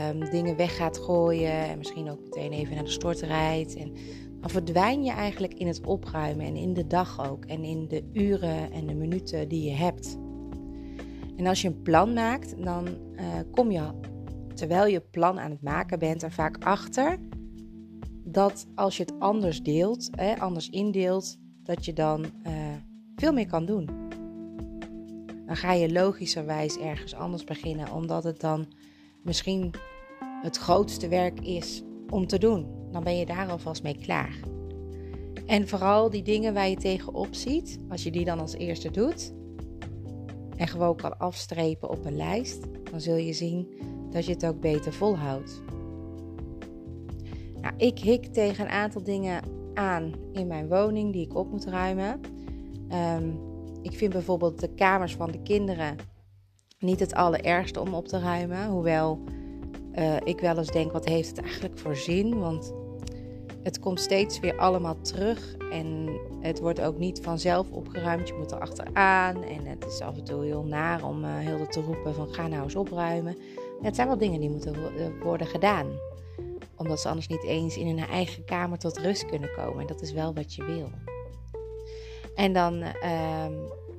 um, 0.08 0.30
dingen 0.30 0.56
weg 0.56 0.76
gaat 0.76 0.98
gooien. 0.98 1.52
En 1.52 1.78
misschien 1.78 2.10
ook 2.10 2.20
meteen 2.22 2.52
even 2.52 2.74
naar 2.74 2.84
de 2.84 2.90
stort 2.90 3.20
rijdt. 3.20 3.76
En 3.76 3.92
dan 4.42 4.50
verdwijn 4.50 5.04
je 5.04 5.10
eigenlijk 5.10 5.54
in 5.54 5.66
het 5.66 5.86
opruimen. 5.86 6.46
En 6.46 6.56
in 6.56 6.74
de 6.74 6.86
dag 6.86 7.30
ook. 7.30 7.44
En 7.44 7.64
in 7.64 7.88
de 7.88 8.10
uren 8.12 8.72
en 8.72 8.86
de 8.86 8.94
minuten 8.94 9.48
die 9.48 9.64
je 9.64 9.74
hebt. 9.74 10.18
En 11.36 11.46
als 11.46 11.62
je 11.62 11.68
een 11.68 11.82
plan 11.82 12.12
maakt, 12.12 12.64
dan 12.64 12.88
uh, 13.14 13.24
kom 13.50 13.70
je, 13.70 13.90
terwijl 14.54 14.86
je 14.86 15.00
plan 15.00 15.40
aan 15.40 15.50
het 15.50 15.62
maken 15.62 15.98
bent, 15.98 16.22
er 16.22 16.32
vaak 16.32 16.64
achter 16.64 17.18
dat 18.24 18.66
als 18.74 18.96
je 18.96 19.02
het 19.02 19.18
anders 19.18 19.62
deelt, 19.62 20.08
hè, 20.10 20.38
anders 20.38 20.70
indeelt, 20.70 21.36
dat 21.62 21.84
je 21.84 21.92
dan 21.92 22.24
uh, 22.46 22.52
veel 23.16 23.32
meer 23.32 23.46
kan 23.46 23.64
doen. 23.64 23.88
Dan 25.46 25.56
ga 25.56 25.72
je 25.72 25.92
logischerwijs 25.92 26.78
ergens 26.78 27.14
anders 27.14 27.44
beginnen, 27.44 27.92
omdat 27.92 28.24
het 28.24 28.40
dan 28.40 28.66
misschien 29.22 29.74
het 30.42 30.56
grootste 30.56 31.08
werk 31.08 31.40
is 31.40 31.82
om 32.12 32.26
te 32.26 32.38
doen. 32.38 32.66
Dan 32.90 33.04
ben 33.04 33.16
je 33.16 33.26
daar 33.26 33.50
alvast 33.50 33.82
mee 33.82 33.98
klaar. 33.98 34.38
En 35.46 35.68
vooral 35.68 36.10
die 36.10 36.22
dingen 36.22 36.54
waar 36.54 36.68
je 36.68 36.76
tegenop 36.76 37.34
ziet, 37.34 37.78
als 37.88 38.02
je 38.02 38.10
die 38.10 38.24
dan 38.24 38.40
als 38.40 38.54
eerste 38.54 38.90
doet 38.90 39.32
en 40.56 40.68
gewoon 40.68 40.96
kan 40.96 41.18
afstrepen 41.18 41.90
op 41.90 42.04
een 42.04 42.16
lijst, 42.16 42.60
dan 42.90 43.00
zul 43.00 43.16
je 43.16 43.32
zien 43.32 43.68
dat 44.10 44.26
je 44.26 44.32
het 44.32 44.46
ook 44.46 44.60
beter 44.60 44.92
volhoudt. 44.92 45.62
Nou, 47.60 47.74
ik 47.76 47.98
hik 47.98 48.24
tegen 48.24 48.64
een 48.64 48.70
aantal 48.70 49.02
dingen 49.02 49.42
aan 49.74 50.12
in 50.32 50.46
mijn 50.46 50.68
woning 50.68 51.12
die 51.12 51.24
ik 51.24 51.36
op 51.36 51.50
moet 51.50 51.64
ruimen. 51.64 52.20
Ehm, 52.88 53.30
ik 53.82 53.92
vind 53.92 54.12
bijvoorbeeld 54.12 54.60
de 54.60 54.74
kamers 54.74 55.14
van 55.14 55.30
de 55.30 55.42
kinderen 55.42 55.96
niet 56.78 57.00
het 57.00 57.14
allerergste 57.14 57.80
om 57.80 57.94
op 57.94 58.08
te 58.08 58.18
ruimen. 58.18 58.68
Hoewel 58.68 59.20
uh, 59.98 60.16
ik 60.24 60.40
wel 60.40 60.58
eens 60.58 60.70
denk, 60.70 60.92
wat 60.92 61.04
heeft 61.04 61.28
het 61.28 61.40
eigenlijk 61.40 61.78
voor 61.78 61.96
zin? 61.96 62.38
Want 62.38 62.72
het 63.62 63.78
komt 63.78 64.00
steeds 64.00 64.40
weer 64.40 64.58
allemaal 64.58 65.00
terug. 65.00 65.56
En 65.70 66.08
het 66.40 66.60
wordt 66.60 66.80
ook 66.80 66.98
niet 66.98 67.20
vanzelf 67.22 67.70
opgeruimd. 67.70 68.28
Je 68.28 68.34
moet 68.34 68.52
er 68.52 68.60
achteraan. 68.60 69.42
En 69.42 69.66
het 69.66 69.86
is 69.86 70.00
af 70.00 70.16
en 70.16 70.24
toe 70.24 70.44
heel 70.44 70.64
naar 70.64 71.04
om 71.04 71.24
uh, 71.24 71.30
heel 71.38 71.66
te 71.66 71.80
roepen 71.80 72.14
van 72.14 72.34
ga 72.34 72.46
nou 72.46 72.62
eens 72.62 72.76
opruimen. 72.76 73.36
het 73.82 73.94
zijn 73.94 74.08
wel 74.08 74.18
dingen 74.18 74.40
die 74.40 74.50
moeten 74.50 74.74
worden 75.22 75.46
gedaan. 75.46 75.86
Omdat 76.76 77.00
ze 77.00 77.08
anders 77.08 77.28
niet 77.28 77.44
eens 77.44 77.76
in 77.76 77.86
hun 77.86 78.06
eigen 78.06 78.44
kamer 78.44 78.78
tot 78.78 78.98
rust 78.98 79.26
kunnen 79.26 79.50
komen. 79.56 79.80
En 79.80 79.86
dat 79.86 80.02
is 80.02 80.12
wel 80.12 80.34
wat 80.34 80.54
je 80.54 80.64
wil. 80.64 80.90
En 82.34 82.52
dan 82.52 82.82
ehm, 82.82 83.52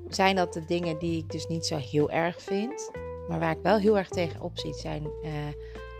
zijn 0.09 0.35
dat 0.35 0.53
de 0.53 0.65
dingen 0.65 0.99
die 0.99 1.17
ik 1.17 1.31
dus 1.31 1.47
niet 1.47 1.65
zo 1.65 1.75
heel 1.75 2.11
erg 2.11 2.41
vind. 2.41 2.91
Maar 3.27 3.39
waar 3.39 3.51
ik 3.51 3.63
wel 3.63 3.77
heel 3.77 3.97
erg 3.97 4.09
tegenop 4.09 4.57
zie, 4.57 4.73
zijn 4.73 5.07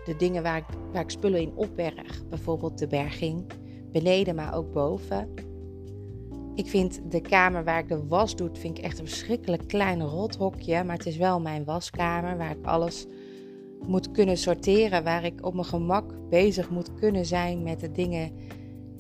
de 0.06 0.16
dingen 0.16 0.44
waar 0.44 0.58
ik, 0.58 0.66
waar 0.92 1.02
ik 1.02 1.10
spullen 1.10 1.42
in 1.42 1.52
opberg. 1.56 2.28
Bijvoorbeeld 2.30 2.78
de 2.78 2.88
berging. 2.88 3.46
Beneden, 3.92 4.36
maar 4.36 4.56
ook 4.56 4.74
boven. 4.74 5.34
Ik 6.56 6.68
vind 6.68 7.02
de 7.12 7.22
kamer 7.22 7.64
waar 7.64 7.80
ik 7.80 7.88
de 7.88 8.08
was 8.08 8.36
doe, 8.36 8.50
vind 8.54 8.78
ik 8.78 8.84
echt 8.84 9.00
een 9.00 9.08
verschrikkelijk 9.08 9.68
klein 9.68 10.02
rothokje. 10.02 10.84
Maar 10.84 10.98
het 10.98 11.06
is 11.06 11.18
wel 11.18 11.42
mijn 11.42 11.64
waskamer 11.64 12.38
waar 12.38 12.52
ik 12.52 12.66
alles 12.66 13.06
moet 13.88 14.12
kunnen 14.12 14.38
sorteren. 14.38 15.04
Waar 15.04 15.24
ik 15.24 15.46
op 15.46 15.54
mijn 15.54 15.66
gemak 15.66 16.30
bezig 16.30 16.70
moet 16.70 16.94
kunnen 16.94 17.26
zijn 17.26 17.64
met 17.64 17.80
de 17.80 17.92
dingen 17.92 18.32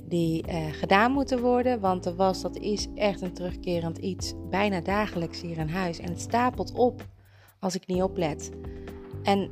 die 0.07 0.47
uh, 0.47 0.65
gedaan 0.71 1.11
moeten 1.11 1.41
worden. 1.41 1.79
Want 1.79 2.03
de 2.03 2.15
was, 2.15 2.41
dat 2.41 2.57
is 2.57 2.87
echt 2.95 3.21
een 3.21 3.33
terugkerend 3.33 3.97
iets. 3.97 4.33
Bijna 4.49 4.81
dagelijks 4.81 5.41
hier 5.41 5.57
in 5.57 5.69
huis. 5.69 5.99
En 5.99 6.09
het 6.09 6.21
stapelt 6.21 6.71
op 6.73 7.07
als 7.59 7.75
ik 7.75 7.87
niet 7.87 8.01
oplet. 8.01 8.51
En 9.23 9.49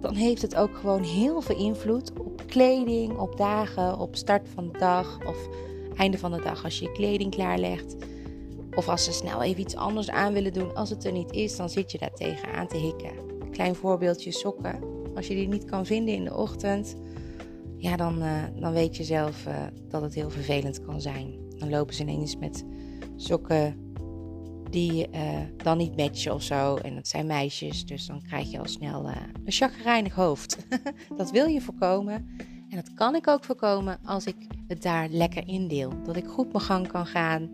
dan 0.00 0.14
heeft 0.14 0.42
het 0.42 0.56
ook 0.56 0.76
gewoon 0.76 1.02
heel 1.02 1.40
veel 1.40 1.56
invloed 1.56 2.12
op 2.18 2.42
kleding, 2.46 3.18
op 3.18 3.36
dagen, 3.36 3.98
op 3.98 4.16
start 4.16 4.48
van 4.54 4.68
de 4.72 4.78
dag 4.78 5.18
of 5.26 5.48
einde 5.96 6.18
van 6.18 6.32
de 6.32 6.40
dag 6.42 6.64
als 6.64 6.78
je 6.78 6.84
je 6.84 6.92
kleding 6.92 7.30
klaarlegt. 7.30 7.96
Of 8.74 8.88
als 8.88 9.04
ze 9.04 9.12
snel 9.12 9.42
even 9.42 9.60
iets 9.60 9.76
anders 9.76 10.10
aan 10.10 10.32
willen 10.32 10.52
doen. 10.52 10.74
Als 10.74 10.90
het 10.90 11.04
er 11.04 11.12
niet 11.12 11.32
is, 11.32 11.56
dan 11.56 11.70
zit 11.70 11.92
je 11.92 11.98
daar 11.98 12.14
tegen 12.14 12.52
aan 12.52 12.68
te 12.68 12.76
hikken. 12.76 13.12
Klein 13.50 13.74
voorbeeldje 13.74 14.32
sokken. 14.32 14.78
Als 15.14 15.26
je 15.26 15.34
die 15.34 15.48
niet 15.48 15.64
kan 15.64 15.86
vinden 15.86 16.14
in 16.14 16.24
de 16.24 16.36
ochtend, 16.36 16.96
ja, 17.76 17.96
dan, 17.96 18.22
uh, 18.22 18.42
dan 18.60 18.72
weet 18.72 18.96
je 18.96 19.04
zelf 19.04 19.46
uh, 19.46 19.54
dat 19.88 20.02
het 20.02 20.14
heel 20.14 20.30
vervelend 20.30 20.80
kan 20.80 21.00
zijn. 21.00 21.34
Dan 21.58 21.70
lopen 21.70 21.94
ze 21.94 22.02
ineens 22.02 22.36
met 22.36 22.64
sokken 23.16 23.89
die 24.70 25.08
uh, 25.14 25.20
dan 25.56 25.78
niet 25.78 25.96
matchen 25.96 26.34
of 26.34 26.42
zo. 26.42 26.76
En 26.76 26.94
dat 26.94 27.08
zijn 27.08 27.26
meisjes, 27.26 27.86
dus 27.86 28.06
dan 28.06 28.22
krijg 28.22 28.50
je 28.50 28.58
al 28.58 28.68
snel 28.68 29.08
een 29.08 29.52
chagrijnig 29.52 30.14
hoofd. 30.14 30.66
dat 31.16 31.30
wil 31.30 31.46
je 31.46 31.60
voorkomen. 31.60 32.14
En 32.70 32.76
dat 32.76 32.94
kan 32.94 33.14
ik 33.14 33.28
ook 33.28 33.44
voorkomen 33.44 33.98
als 34.04 34.26
ik 34.26 34.36
het 34.68 34.82
daar 34.82 35.08
lekker 35.08 35.48
indeel. 35.48 35.92
Dat 36.04 36.16
ik 36.16 36.26
goed 36.26 36.52
mijn 36.52 36.64
gang 36.64 36.88
kan 36.88 37.06
gaan. 37.06 37.50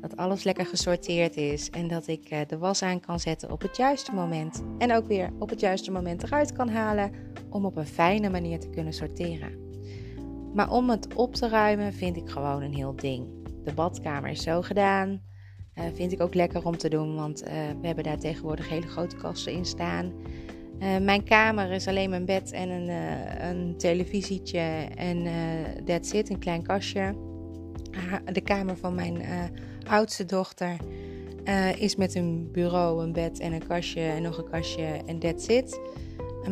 Dat 0.00 0.16
alles 0.16 0.44
lekker 0.44 0.66
gesorteerd 0.66 1.36
is. 1.36 1.70
En 1.70 1.88
dat 1.88 2.06
ik 2.06 2.48
de 2.48 2.58
was 2.58 2.82
aan 2.82 3.00
kan 3.00 3.20
zetten 3.20 3.50
op 3.50 3.62
het 3.62 3.76
juiste 3.76 4.12
moment. 4.12 4.62
En 4.78 4.92
ook 4.92 5.06
weer 5.06 5.32
op 5.38 5.50
het 5.50 5.60
juiste 5.60 5.90
moment 5.90 6.22
eruit 6.22 6.52
kan 6.52 6.68
halen 6.68 7.12
om 7.50 7.64
op 7.64 7.76
een 7.76 7.86
fijne 7.86 8.30
manier 8.30 8.60
te 8.60 8.70
kunnen 8.70 8.92
sorteren. 8.92 9.62
Maar 10.54 10.70
om 10.70 10.90
het 10.90 11.14
op 11.14 11.34
te 11.34 11.48
ruimen 11.48 11.92
vind 11.92 12.16
ik 12.16 12.30
gewoon 12.30 12.62
een 12.62 12.74
heel 12.74 12.96
ding. 12.96 13.26
De 13.64 13.74
badkamer 13.74 14.30
is 14.30 14.42
zo 14.42 14.62
gedaan. 14.62 15.20
Uh, 15.78 15.84
vind 15.94 16.12
ik 16.12 16.22
ook 16.22 16.34
lekker 16.34 16.66
om 16.66 16.76
te 16.76 16.88
doen, 16.88 17.14
want 17.14 17.42
uh, 17.42 17.48
we 17.80 17.86
hebben 17.86 18.04
daar 18.04 18.18
tegenwoordig 18.18 18.68
hele 18.68 18.86
grote 18.86 19.16
kasten 19.16 19.52
in 19.52 19.64
staan. 19.64 20.12
Uh, 20.82 20.98
mijn 20.98 21.24
kamer 21.24 21.70
is 21.70 21.86
alleen 21.86 22.10
mijn 22.10 22.24
bed 22.24 22.52
en 22.52 22.70
een, 22.70 22.88
een 23.48 23.76
televisietje 23.76 24.88
en 24.96 25.26
that's 25.84 26.12
it, 26.12 26.30
een 26.30 26.38
klein 26.38 26.62
kastje. 26.62 27.14
de 28.32 28.40
kamer 28.40 28.76
van 28.76 28.94
mijn 28.94 29.22
oudste 29.88 30.24
dochter 30.24 30.76
is 31.78 31.96
met 31.96 32.14
een 32.14 32.48
bureau, 32.52 33.02
een 33.02 33.12
bed 33.12 33.38
en 33.38 33.52
een 33.52 33.66
kastje 33.66 34.00
en 34.00 34.22
nog 34.22 34.38
een 34.38 34.50
kastje 34.50 35.00
en 35.06 35.18
that's 35.18 35.46
it. 35.46 35.80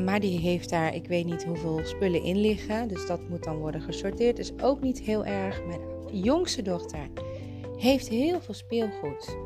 Maar 0.05 0.21
die 0.21 0.39
heeft 0.39 0.71
daar, 0.71 0.95
ik 0.95 1.07
weet 1.07 1.25
niet 1.25 1.45
hoeveel 1.45 1.81
spullen 1.85 2.23
in 2.23 2.37
liggen. 2.37 2.89
Dus 2.89 3.07
dat 3.07 3.29
moet 3.29 3.45
dan 3.45 3.57
worden 3.57 3.81
gesorteerd. 3.81 4.37
Dus 4.37 4.53
ook 4.63 4.81
niet 4.81 5.01
heel 5.01 5.25
erg. 5.25 5.63
Mijn 5.67 5.81
jongste 6.13 6.63
dochter 6.63 7.09
heeft 7.83 8.09
heel 8.09 8.41
veel 8.41 8.55
speelgoed. 8.55 9.37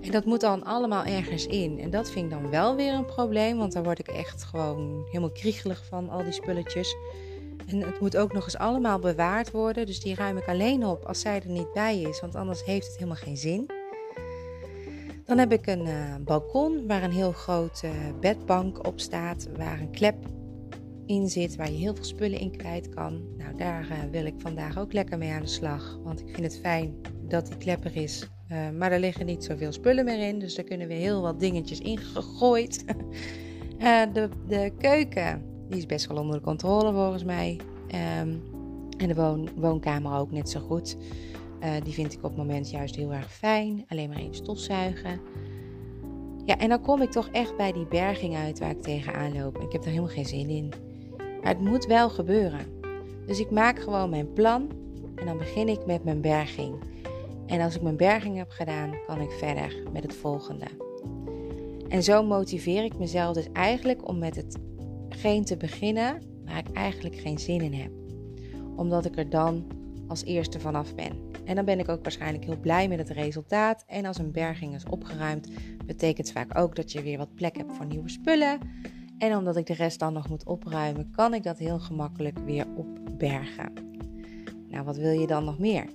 En 0.00 0.10
dat 0.10 0.24
moet 0.24 0.40
dan 0.40 0.64
allemaal 0.64 1.04
ergens 1.04 1.46
in. 1.46 1.78
En 1.80 1.90
dat 1.90 2.10
vind 2.10 2.24
ik 2.24 2.30
dan 2.30 2.50
wel 2.50 2.76
weer 2.76 2.92
een 2.92 3.04
probleem. 3.04 3.58
Want 3.58 3.72
daar 3.72 3.82
word 3.82 3.98
ik 3.98 4.08
echt 4.08 4.42
gewoon 4.42 5.04
helemaal 5.06 5.32
kriegelig 5.32 5.84
van, 5.84 6.08
al 6.08 6.22
die 6.22 6.32
spulletjes. 6.32 6.96
En 7.66 7.80
het 7.80 8.00
moet 8.00 8.16
ook 8.16 8.32
nog 8.32 8.44
eens 8.44 8.56
allemaal 8.56 8.98
bewaard 8.98 9.50
worden. 9.50 9.86
Dus 9.86 10.00
die 10.00 10.14
ruim 10.14 10.36
ik 10.36 10.48
alleen 10.48 10.86
op 10.86 11.04
als 11.04 11.20
zij 11.20 11.40
er 11.42 11.50
niet 11.50 11.72
bij 11.72 12.00
is. 12.00 12.20
Want 12.20 12.34
anders 12.34 12.64
heeft 12.64 12.86
het 12.86 12.94
helemaal 12.94 13.16
geen 13.16 13.36
zin. 13.36 13.70
Dan 15.24 15.38
heb 15.38 15.52
ik 15.52 15.66
een 15.66 15.86
uh, 15.86 16.14
balkon 16.20 16.86
waar 16.86 17.02
een 17.02 17.12
heel 17.12 17.32
grote 17.32 17.86
uh, 17.86 17.92
bedbank 18.20 18.86
op 18.86 19.00
staat, 19.00 19.48
waar 19.56 19.80
een 19.80 19.90
klep 19.90 20.16
in 21.06 21.28
zit, 21.28 21.56
waar 21.56 21.70
je 21.70 21.78
heel 21.78 21.94
veel 21.94 22.04
spullen 22.04 22.38
in 22.38 22.56
kwijt 22.56 22.88
kan. 22.88 23.22
Nou, 23.36 23.56
daar 23.56 23.86
uh, 23.90 24.10
wil 24.10 24.24
ik 24.24 24.34
vandaag 24.38 24.78
ook 24.78 24.92
lekker 24.92 25.18
mee 25.18 25.32
aan 25.32 25.42
de 25.42 25.48
slag, 25.48 25.98
want 26.02 26.20
ik 26.20 26.34
vind 26.34 26.52
het 26.52 26.60
fijn 26.60 26.94
dat 27.30 27.46
die 27.46 27.56
klep 27.56 27.84
er 27.84 27.96
is. 27.96 28.28
maar 28.78 28.92
er 28.92 29.00
liggen 29.00 29.26
niet 29.26 29.44
zoveel 29.44 29.72
spullen 29.72 30.04
meer 30.04 30.28
in, 30.28 30.38
dus 30.38 30.54
daar 30.54 30.64
kunnen 30.64 30.88
weer 30.88 30.98
heel 30.98 31.22
wat 31.22 31.40
dingetjes 31.40 31.80
in 31.80 31.98
gegooid. 31.98 32.84
de, 34.12 34.28
de 34.48 34.72
keuken, 34.78 35.42
die 35.68 35.78
is 35.78 35.86
best 35.86 36.06
wel 36.06 36.16
onder 36.16 36.36
de 36.36 36.44
controle 36.44 36.92
volgens 36.92 37.24
mij. 37.24 37.60
Um, 38.20 38.42
en 39.00 39.08
de 39.08 39.14
woon, 39.14 39.48
woonkamer 39.56 40.18
ook 40.18 40.30
net 40.30 40.50
zo 40.50 40.60
goed. 40.60 40.96
Uh, 41.62 41.70
die 41.84 41.92
vind 41.92 42.12
ik 42.12 42.18
op 42.18 42.30
het 42.30 42.36
moment 42.36 42.70
juist 42.70 42.96
heel 42.96 43.12
erg 43.12 43.32
fijn. 43.32 43.84
Alleen 43.88 44.08
maar 44.08 44.18
even 44.18 44.34
stofzuigen. 44.34 45.20
Ja, 46.44 46.58
en 46.58 46.68
dan 46.68 46.80
kom 46.80 47.02
ik 47.02 47.10
toch 47.10 47.28
echt 47.32 47.56
bij 47.56 47.72
die 47.72 47.86
berging 47.86 48.36
uit 48.36 48.58
waar 48.58 48.70
ik 48.70 48.82
tegenaan 48.82 49.38
loop. 49.38 49.58
Ik 49.58 49.72
heb 49.72 49.82
er 49.82 49.88
helemaal 49.88 50.10
geen 50.10 50.26
zin 50.26 50.48
in. 50.48 50.72
Maar 51.16 51.54
het 51.54 51.60
moet 51.60 51.86
wel 51.86 52.10
gebeuren. 52.10 52.66
Dus 53.26 53.40
ik 53.40 53.50
maak 53.50 53.78
gewoon 53.78 54.10
mijn 54.10 54.32
plan 54.32 54.70
en 55.14 55.26
dan 55.26 55.38
begin 55.38 55.68
ik 55.68 55.86
met 55.86 56.04
mijn 56.04 56.20
berging. 56.20 56.74
En 57.50 57.60
als 57.60 57.74
ik 57.74 57.82
mijn 57.82 57.96
berging 57.96 58.36
heb 58.36 58.50
gedaan, 58.50 58.94
kan 59.06 59.20
ik 59.20 59.30
verder 59.30 59.82
met 59.92 60.02
het 60.02 60.14
volgende. 60.14 60.66
En 61.88 62.02
zo 62.02 62.22
motiveer 62.22 62.84
ik 62.84 62.98
mezelf 62.98 63.34
dus 63.34 63.48
eigenlijk 63.52 64.08
om 64.08 64.18
met 64.18 64.36
hetgeen 64.36 65.44
te 65.44 65.56
beginnen 65.56 66.22
waar 66.44 66.58
ik 66.58 66.72
eigenlijk 66.72 67.16
geen 67.16 67.38
zin 67.38 67.60
in 67.60 67.74
heb. 67.74 67.90
Omdat 68.76 69.04
ik 69.04 69.18
er 69.18 69.30
dan 69.30 69.66
als 70.08 70.24
eerste 70.24 70.60
vanaf 70.60 70.94
ben. 70.94 71.12
En 71.44 71.54
dan 71.54 71.64
ben 71.64 71.78
ik 71.78 71.88
ook 71.88 72.02
waarschijnlijk 72.02 72.44
heel 72.44 72.60
blij 72.60 72.88
met 72.88 72.98
het 72.98 73.10
resultaat. 73.10 73.84
En 73.86 74.04
als 74.04 74.18
een 74.18 74.32
berging 74.32 74.74
is 74.74 74.84
opgeruimd, 74.84 75.48
betekent 75.86 76.28
het 76.28 76.36
vaak 76.36 76.58
ook 76.58 76.76
dat 76.76 76.92
je 76.92 77.02
weer 77.02 77.18
wat 77.18 77.34
plek 77.34 77.56
hebt 77.56 77.72
voor 77.72 77.86
nieuwe 77.86 78.08
spullen. 78.10 78.58
En 79.18 79.36
omdat 79.36 79.56
ik 79.56 79.66
de 79.66 79.74
rest 79.74 79.98
dan 79.98 80.12
nog 80.12 80.28
moet 80.28 80.46
opruimen, 80.46 81.10
kan 81.10 81.34
ik 81.34 81.42
dat 81.42 81.58
heel 81.58 81.78
gemakkelijk 81.78 82.38
weer 82.38 82.66
opbergen. 82.76 83.72
Nou, 84.68 84.84
wat 84.84 84.96
wil 84.96 85.20
je 85.20 85.26
dan 85.26 85.44
nog 85.44 85.58
meer? 85.58 85.86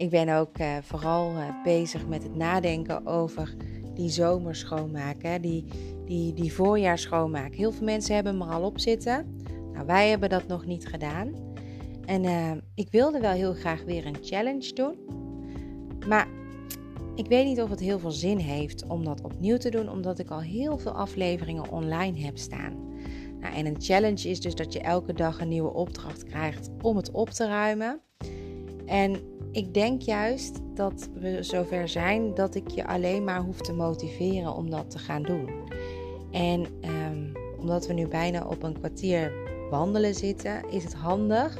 Ik 0.00 0.10
ben 0.10 0.28
ook 0.28 0.58
uh, 0.58 0.76
vooral 0.82 1.32
uh, 1.32 1.62
bezig 1.62 2.06
met 2.06 2.22
het 2.22 2.36
nadenken 2.36 3.06
over 3.06 3.54
die 3.94 4.08
zomerschoonmaak, 4.08 5.22
hè? 5.22 5.40
Die, 5.40 5.64
die, 6.04 6.32
die 6.32 6.52
voorjaarsschoonmaak. 6.52 7.54
Heel 7.54 7.72
veel 7.72 7.84
mensen 7.84 8.14
hebben 8.14 8.38
hem 8.38 8.48
er 8.48 8.54
al 8.54 8.62
op 8.62 8.80
zitten. 8.80 9.36
Nou, 9.72 9.86
wij 9.86 10.08
hebben 10.08 10.28
dat 10.28 10.46
nog 10.46 10.66
niet 10.66 10.86
gedaan. 10.86 11.34
En 12.04 12.24
uh, 12.24 12.50
ik 12.74 12.90
wilde 12.90 13.20
wel 13.20 13.32
heel 13.32 13.52
graag 13.52 13.84
weer 13.84 14.06
een 14.06 14.16
challenge 14.20 14.72
doen. 14.72 14.96
Maar 16.08 16.28
ik 17.14 17.26
weet 17.26 17.44
niet 17.44 17.60
of 17.60 17.70
het 17.70 17.80
heel 17.80 17.98
veel 17.98 18.10
zin 18.10 18.38
heeft 18.38 18.86
om 18.86 19.04
dat 19.04 19.22
opnieuw 19.22 19.56
te 19.56 19.70
doen, 19.70 19.90
omdat 19.90 20.18
ik 20.18 20.30
al 20.30 20.40
heel 20.40 20.78
veel 20.78 20.92
afleveringen 20.92 21.70
online 21.70 22.20
heb 22.20 22.38
staan. 22.38 22.74
Nou, 23.40 23.54
en 23.54 23.66
een 23.66 23.80
challenge 23.80 24.28
is 24.28 24.40
dus 24.40 24.54
dat 24.54 24.72
je 24.72 24.80
elke 24.80 25.12
dag 25.12 25.40
een 25.40 25.48
nieuwe 25.48 25.72
opdracht 25.72 26.24
krijgt 26.24 26.70
om 26.82 26.96
het 26.96 27.10
op 27.10 27.30
te 27.30 27.46
ruimen. 27.46 28.00
En 28.90 29.20
ik 29.52 29.74
denk 29.74 30.02
juist 30.02 30.60
dat 30.74 31.08
we 31.14 31.42
zover 31.42 31.88
zijn 31.88 32.34
dat 32.34 32.54
ik 32.54 32.68
je 32.68 32.86
alleen 32.86 33.24
maar 33.24 33.40
hoef 33.40 33.60
te 33.60 33.72
motiveren 33.72 34.54
om 34.54 34.70
dat 34.70 34.90
te 34.90 34.98
gaan 34.98 35.22
doen. 35.22 35.48
En 36.30 36.66
um, 36.84 37.32
omdat 37.58 37.86
we 37.86 37.92
nu 37.92 38.06
bijna 38.06 38.46
op 38.46 38.62
een 38.62 38.78
kwartier 38.78 39.32
wandelen 39.70 40.14
zitten, 40.14 40.70
is 40.70 40.84
het 40.84 40.94
handig 40.94 41.58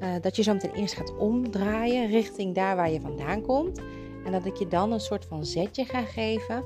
uh, 0.00 0.14
dat 0.20 0.36
je 0.36 0.42
zo 0.42 0.52
meteen 0.52 0.74
eerst 0.74 0.94
gaat 0.94 1.16
omdraaien 1.16 2.10
richting 2.10 2.54
daar 2.54 2.76
waar 2.76 2.90
je 2.90 3.00
vandaan 3.00 3.42
komt. 3.42 3.80
En 4.24 4.32
dat 4.32 4.44
ik 4.44 4.56
je 4.56 4.68
dan 4.68 4.92
een 4.92 5.00
soort 5.00 5.24
van 5.24 5.44
zetje 5.44 5.84
ga 5.84 6.02
geven 6.02 6.64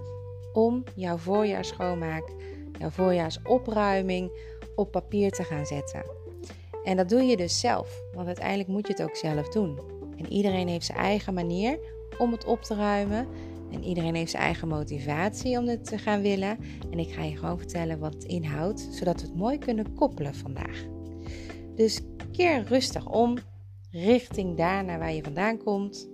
om 0.53 0.85
jouw 0.95 1.17
voorjaarsschoonmaak, 1.17 2.33
jouw 2.79 2.91
voorjaarsopruiming 2.91 4.31
op 4.75 4.91
papier 4.91 5.31
te 5.31 5.45
gaan 5.45 5.67
zetten. 5.67 6.20
En 6.85 6.97
dat 6.97 7.09
doe 7.09 7.23
je 7.23 7.37
dus 7.37 7.61
zelf, 7.61 8.03
want 8.15 8.27
uiteindelijk 8.27 8.69
moet 8.69 8.87
je 8.87 8.93
het 8.93 9.03
ook 9.03 9.17
zelf 9.17 9.49
doen. 9.49 9.79
En 10.17 10.33
iedereen 10.33 10.69
heeft 10.69 10.87
zijn 10.87 10.99
eigen 10.99 11.35
manier 11.35 11.79
om 12.19 12.33
het 12.33 12.45
op 12.45 12.63
te 12.63 12.75
ruimen. 12.75 13.27
En 13.71 13.85
iedereen 13.85 14.15
heeft 14.15 14.31
zijn 14.31 14.43
eigen 14.43 14.69
motivatie 14.69 15.59
om 15.59 15.69
het 15.69 15.85
te 15.85 15.99
gaan 15.99 16.23
willen. 16.23 16.59
En 16.91 16.99
ik 16.99 17.13
ga 17.13 17.23
je 17.23 17.37
gewoon 17.37 17.59
vertellen 17.59 17.99
wat 17.99 18.13
het 18.13 18.25
inhoudt, 18.25 18.89
zodat 18.91 19.21
we 19.21 19.27
het 19.27 19.37
mooi 19.37 19.59
kunnen 19.59 19.95
koppelen 19.95 20.35
vandaag. 20.35 20.85
Dus 21.75 22.01
keer 22.33 22.65
rustig 22.65 23.09
om 23.09 23.37
richting 23.91 24.57
daarna 24.57 24.99
waar 24.99 25.13
je 25.13 25.23
vandaan 25.23 25.59
komt, 25.59 26.09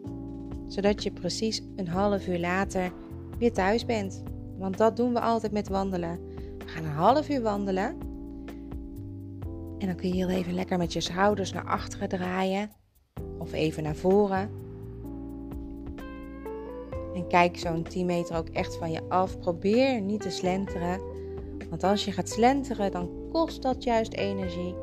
zodat 0.66 1.02
je 1.02 1.12
precies 1.12 1.62
een 1.76 1.88
half 1.88 2.28
uur 2.28 2.38
later 2.38 2.92
weer 3.38 3.52
thuis 3.52 3.84
bent. 3.84 4.22
Want 4.58 4.78
dat 4.78 4.96
doen 4.96 5.12
we 5.12 5.20
altijd 5.20 5.52
met 5.52 5.68
wandelen. 5.68 6.20
We 6.58 6.66
gaan 6.66 6.84
een 6.84 6.90
half 6.90 7.28
uur 7.28 7.42
wandelen. 7.42 7.96
En 9.78 9.86
dan 9.86 9.96
kun 9.96 10.08
je 10.08 10.14
heel 10.14 10.36
even 10.36 10.54
lekker 10.54 10.78
met 10.78 10.92
je 10.92 11.00
schouders 11.00 11.52
naar 11.52 11.64
achteren 11.64 12.08
draaien. 12.08 12.70
Of 13.38 13.52
even 13.52 13.82
naar 13.82 13.96
voren. 13.96 14.50
En 17.14 17.26
kijk 17.28 17.58
zo'n 17.58 17.82
10 17.82 18.06
meter 18.06 18.36
ook 18.36 18.48
echt 18.48 18.76
van 18.76 18.90
je 18.90 19.00
af. 19.08 19.38
Probeer 19.38 20.00
niet 20.00 20.20
te 20.20 20.30
slenteren. 20.30 21.00
Want 21.70 21.84
als 21.84 22.04
je 22.04 22.12
gaat 22.12 22.28
slenteren, 22.28 22.90
dan 22.90 23.10
kost 23.32 23.62
dat 23.62 23.82
juist 23.82 24.12
energie. 24.12 24.74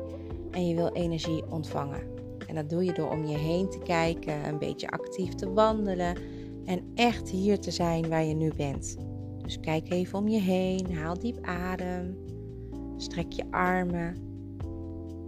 En 0.50 0.68
je 0.68 0.74
wil 0.74 0.92
energie 0.92 1.50
ontvangen. 1.50 2.02
En 2.46 2.54
dat 2.54 2.70
doe 2.70 2.84
je 2.84 2.92
door 2.92 3.10
om 3.10 3.26
je 3.26 3.36
heen 3.36 3.70
te 3.70 3.78
kijken, 3.78 4.48
een 4.48 4.58
beetje 4.58 4.88
actief 4.88 5.34
te 5.34 5.52
wandelen 5.52 6.16
en 6.64 6.92
echt 6.94 7.30
hier 7.30 7.58
te 7.58 7.70
zijn 7.70 8.08
waar 8.08 8.24
je 8.24 8.34
nu 8.34 8.52
bent. 8.56 8.96
Dus 9.42 9.60
kijk 9.60 9.90
even 9.90 10.18
om 10.18 10.28
je 10.28 10.40
heen, 10.40 10.94
haal 10.94 11.18
diep 11.18 11.38
adem, 11.42 12.18
strek 12.96 13.32
je 13.32 13.44
armen 13.50 14.33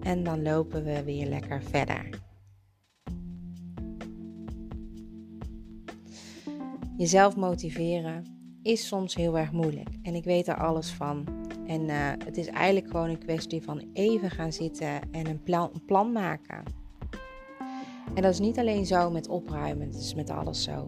en 0.07 0.25
dan 0.25 0.43
lopen 0.43 0.85
we 0.85 1.03
weer 1.03 1.27
lekker 1.27 1.63
verder. 1.63 2.09
Jezelf 6.97 7.37
motiveren 7.37 8.25
is 8.63 8.87
soms 8.87 9.15
heel 9.15 9.39
erg 9.39 9.53
moeilijk 9.53 9.89
en 10.03 10.15
ik 10.15 10.25
weet 10.25 10.49
er 10.49 10.57
alles 10.57 10.91
van. 10.91 11.27
En 11.67 11.81
uh, 11.83 12.11
het 12.25 12.37
is 12.37 12.47
eigenlijk 12.47 12.91
gewoon 12.91 13.09
een 13.09 13.19
kwestie 13.19 13.63
van 13.63 13.83
even 13.93 14.31
gaan 14.31 14.53
zitten 14.53 15.01
en 15.11 15.27
een 15.27 15.43
plan, 15.43 15.71
een 15.73 15.85
plan 15.85 16.13
maken. 16.13 16.63
En 18.15 18.23
dat 18.23 18.33
is 18.33 18.41
niet 18.41 18.59
alleen 18.59 18.87
zo 18.87 19.11
met 19.11 19.29
opruimen, 19.29 19.87
het 19.87 19.97
is 19.97 20.15
met 20.15 20.31
alles 20.31 20.63
zo. 20.63 20.85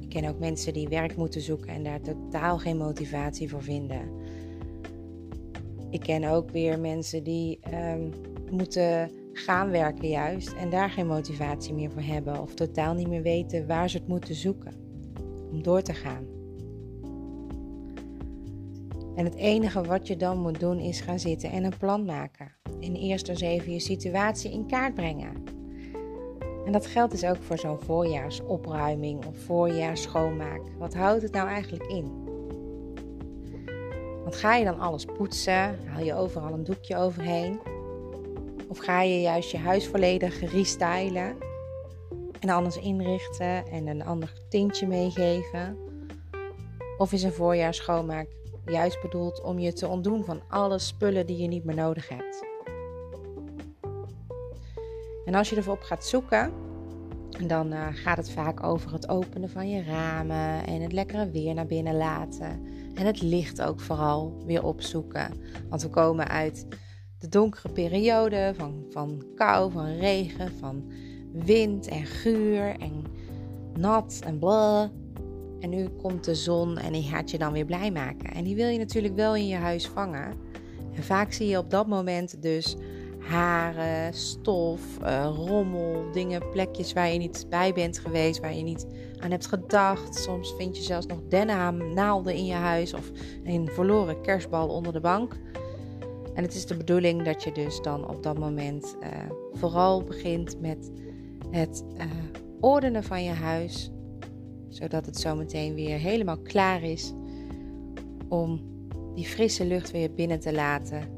Ik 0.00 0.08
ken 0.08 0.24
ook 0.24 0.38
mensen 0.38 0.72
die 0.72 0.88
werk 0.88 1.16
moeten 1.16 1.40
zoeken 1.40 1.68
en 1.68 1.82
daar 1.82 2.00
totaal 2.00 2.58
geen 2.58 2.76
motivatie 2.76 3.48
voor 3.48 3.62
vinden. 3.62 4.10
Ik 5.90 6.00
ken 6.00 6.24
ook 6.24 6.50
weer 6.50 6.78
mensen 6.78 7.24
die 7.24 7.58
um, 7.74 8.12
moeten 8.50 9.10
gaan 9.32 9.70
werken 9.70 10.08
juist 10.08 10.52
en 10.52 10.70
daar 10.70 10.90
geen 10.90 11.06
motivatie 11.06 11.74
meer 11.74 11.90
voor 11.90 12.02
hebben 12.02 12.40
of 12.40 12.54
totaal 12.54 12.94
niet 12.94 13.08
meer 13.08 13.22
weten 13.22 13.66
waar 13.66 13.90
ze 13.90 13.96
het 13.96 14.08
moeten 14.08 14.34
zoeken 14.34 14.74
om 15.50 15.62
door 15.62 15.82
te 15.82 15.94
gaan. 15.94 16.26
En 19.14 19.24
het 19.24 19.34
enige 19.34 19.82
wat 19.82 20.06
je 20.06 20.16
dan 20.16 20.38
moet 20.38 20.60
doen 20.60 20.78
is 20.78 21.00
gaan 21.00 21.18
zitten 21.18 21.50
en 21.50 21.64
een 21.64 21.78
plan 21.78 22.04
maken. 22.04 22.52
En 22.80 22.94
eerst 22.94 23.28
eens 23.28 23.40
even 23.40 23.72
je 23.72 23.80
situatie 23.80 24.52
in 24.52 24.66
kaart 24.66 24.94
brengen. 24.94 25.32
En 26.66 26.72
dat 26.72 26.86
geldt 26.86 27.12
dus 27.12 27.24
ook 27.24 27.42
voor 27.42 27.58
zo'n 27.58 27.80
voorjaarsopruiming 27.80 29.26
of 29.26 29.38
voorjaarsschoonmaak. 29.38 30.60
Wat 30.78 30.94
houdt 30.94 31.22
het 31.22 31.32
nou 31.32 31.48
eigenlijk 31.48 31.86
in? 31.86 32.28
Want 34.22 34.36
ga 34.36 34.54
je 34.54 34.64
dan 34.64 34.78
alles 34.78 35.04
poetsen? 35.04 35.78
Haal 35.86 36.04
je 36.04 36.14
overal 36.14 36.52
een 36.52 36.64
doekje 36.64 36.96
overheen? 36.96 37.60
Of 38.70 38.78
ga 38.78 39.02
je 39.02 39.20
juist 39.20 39.50
je 39.50 39.58
huis 39.58 39.86
volledig 39.86 40.52
restylen 40.52 41.36
en 42.40 42.48
anders 42.48 42.76
inrichten 42.76 43.66
en 43.66 43.86
een 43.86 44.04
ander 44.04 44.32
tintje 44.48 44.86
meegeven? 44.86 45.76
Of 46.98 47.12
is 47.12 47.22
een 47.22 47.32
voorjaarsschoonmaak 47.32 48.28
juist 48.64 49.00
bedoeld 49.02 49.40
om 49.40 49.58
je 49.58 49.72
te 49.72 49.88
ontdoen 49.88 50.24
van 50.24 50.42
alle 50.48 50.78
spullen 50.78 51.26
die 51.26 51.36
je 51.36 51.48
niet 51.48 51.64
meer 51.64 51.74
nodig 51.74 52.08
hebt? 52.08 52.44
En 55.24 55.34
als 55.34 55.50
je 55.50 55.56
ervoor 55.56 55.74
op 55.74 55.82
gaat 55.82 56.04
zoeken, 56.04 56.52
dan 57.46 57.72
uh, 57.72 57.86
gaat 57.92 58.16
het 58.16 58.30
vaak 58.30 58.62
over 58.62 58.92
het 58.92 59.08
openen 59.08 59.50
van 59.50 59.70
je 59.70 59.82
ramen 59.82 60.66
en 60.66 60.80
het 60.80 60.92
lekkere 60.92 61.30
weer 61.30 61.54
naar 61.54 61.66
binnen 61.66 61.96
laten. 61.96 62.66
En 62.94 63.06
het 63.06 63.22
licht 63.22 63.62
ook 63.62 63.80
vooral 63.80 64.42
weer 64.46 64.64
opzoeken. 64.64 65.40
Want 65.68 65.82
we 65.82 65.88
komen 65.88 66.28
uit 66.28 66.66
de 67.20 67.28
donkere 67.28 67.68
periode 67.68 68.52
van, 68.56 68.84
van 68.90 69.24
kou, 69.34 69.72
van 69.72 69.96
regen, 69.98 70.52
van 70.58 70.84
wind 71.32 71.88
en 71.88 72.06
guur 72.06 72.78
en 72.78 73.04
nat 73.78 74.20
en 74.24 74.38
bla. 74.38 74.90
En 75.60 75.70
nu 75.70 75.88
komt 75.88 76.24
de 76.24 76.34
zon 76.34 76.78
en 76.78 76.92
die 76.92 77.02
gaat 77.02 77.30
je 77.30 77.38
dan 77.38 77.52
weer 77.52 77.64
blij 77.64 77.90
maken. 77.90 78.30
En 78.34 78.44
die 78.44 78.54
wil 78.56 78.68
je 78.68 78.78
natuurlijk 78.78 79.14
wel 79.14 79.36
in 79.36 79.46
je 79.46 79.56
huis 79.56 79.88
vangen. 79.88 80.34
En 80.94 81.02
vaak 81.02 81.32
zie 81.32 81.48
je 81.48 81.58
op 81.58 81.70
dat 81.70 81.86
moment 81.86 82.42
dus 82.42 82.76
haren, 83.18 84.14
stof, 84.14 84.80
uh, 85.02 85.30
rommel, 85.36 86.04
dingen, 86.12 86.50
plekjes 86.50 86.92
waar 86.92 87.12
je 87.12 87.18
niet 87.18 87.46
bij 87.48 87.72
bent 87.72 87.98
geweest, 87.98 88.40
waar 88.40 88.54
je 88.54 88.62
niet 88.62 88.86
aan 89.18 89.30
hebt 89.30 89.46
gedacht. 89.46 90.14
Soms 90.14 90.54
vind 90.56 90.76
je 90.76 90.82
zelfs 90.82 91.06
nog 91.06 91.18
dennennaalden 91.28 92.34
in 92.34 92.46
je 92.46 92.54
huis 92.54 92.94
of 92.94 93.10
een 93.44 93.68
verloren 93.72 94.22
kerstbal 94.22 94.68
onder 94.68 94.92
de 94.92 95.00
bank. 95.00 95.36
En 96.34 96.42
het 96.42 96.54
is 96.54 96.66
de 96.66 96.76
bedoeling 96.76 97.22
dat 97.22 97.42
je 97.42 97.52
dus 97.52 97.80
dan 97.80 98.08
op 98.08 98.22
dat 98.22 98.38
moment 98.38 98.96
uh, 99.02 99.08
vooral 99.52 100.04
begint 100.04 100.60
met 100.60 100.90
het 101.50 101.84
uh, 101.96 102.04
ordenen 102.60 103.04
van 103.04 103.24
je 103.24 103.30
huis, 103.30 103.90
zodat 104.68 105.06
het 105.06 105.16
zometeen 105.16 105.74
weer 105.74 105.98
helemaal 105.98 106.42
klaar 106.42 106.82
is 106.82 107.12
om 108.28 108.68
die 109.14 109.26
frisse 109.26 109.66
lucht 109.66 109.90
weer 109.90 110.14
binnen 110.14 110.40
te 110.40 110.52
laten. 110.52 111.08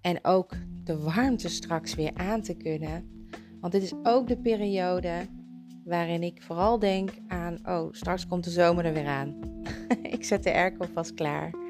En 0.00 0.24
ook 0.24 0.52
de 0.84 0.98
warmte 0.98 1.48
straks 1.48 1.94
weer 1.94 2.14
aan 2.14 2.42
te 2.42 2.54
kunnen. 2.54 3.10
Want 3.60 3.72
dit 3.72 3.82
is 3.82 3.92
ook 4.02 4.28
de 4.28 4.38
periode 4.38 5.26
waarin 5.84 6.22
ik 6.22 6.42
vooral 6.42 6.78
denk 6.78 7.10
aan, 7.28 7.58
oh, 7.64 7.92
straks 7.92 8.26
komt 8.26 8.44
de 8.44 8.50
zomer 8.50 8.84
er 8.84 8.92
weer 8.92 9.06
aan. 9.06 9.34
ik 10.16 10.24
zet 10.24 10.42
de 10.42 10.52
airco 10.52 10.86
vast 10.92 11.14
klaar. 11.14 11.65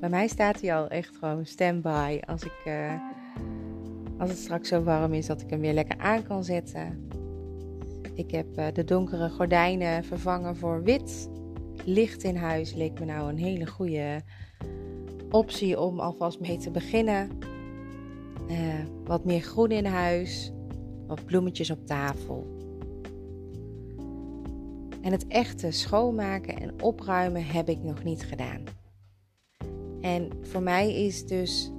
Bij 0.00 0.08
mij 0.08 0.28
staat 0.28 0.60
hij 0.60 0.74
al 0.74 0.88
echt 0.88 1.16
gewoon 1.16 1.46
standby 1.46 2.20
als 2.26 2.42
ik, 2.42 2.62
uh, 2.66 2.92
als 4.18 4.30
het 4.30 4.38
straks 4.38 4.68
zo 4.68 4.82
warm 4.82 5.12
is 5.12 5.26
dat 5.26 5.40
ik 5.40 5.50
hem 5.50 5.60
weer 5.60 5.72
lekker 5.72 5.98
aan 5.98 6.22
kan 6.22 6.44
zetten. 6.44 7.08
Ik 8.14 8.30
heb 8.30 8.58
uh, 8.58 8.66
de 8.72 8.84
donkere 8.84 9.30
gordijnen 9.30 10.04
vervangen 10.04 10.56
voor 10.56 10.82
wit. 10.82 11.30
Licht 11.84 12.22
in 12.22 12.36
huis 12.36 12.74
leek 12.74 12.98
me 12.98 13.04
nou 13.04 13.28
een 13.28 13.38
hele 13.38 13.66
goede 13.66 14.20
optie 15.30 15.80
om 15.80 16.00
alvast 16.00 16.40
mee 16.40 16.56
te 16.56 16.70
beginnen. 16.70 17.28
Uh, 18.50 18.56
wat 19.04 19.24
meer 19.24 19.40
groen 19.40 19.70
in 19.70 19.84
huis, 19.84 20.52
wat 21.06 21.24
bloemetjes 21.24 21.70
op 21.70 21.86
tafel. 21.86 22.58
En 25.02 25.12
het 25.12 25.26
echte 25.26 25.70
schoonmaken 25.70 26.60
en 26.60 26.82
opruimen 26.82 27.44
heb 27.44 27.68
ik 27.68 27.82
nog 27.82 28.04
niet 28.04 28.22
gedaan. 28.22 28.79
En 30.00 30.30
voor 30.42 30.62
mij 30.62 31.04
is 31.04 31.26
dus 31.26 31.72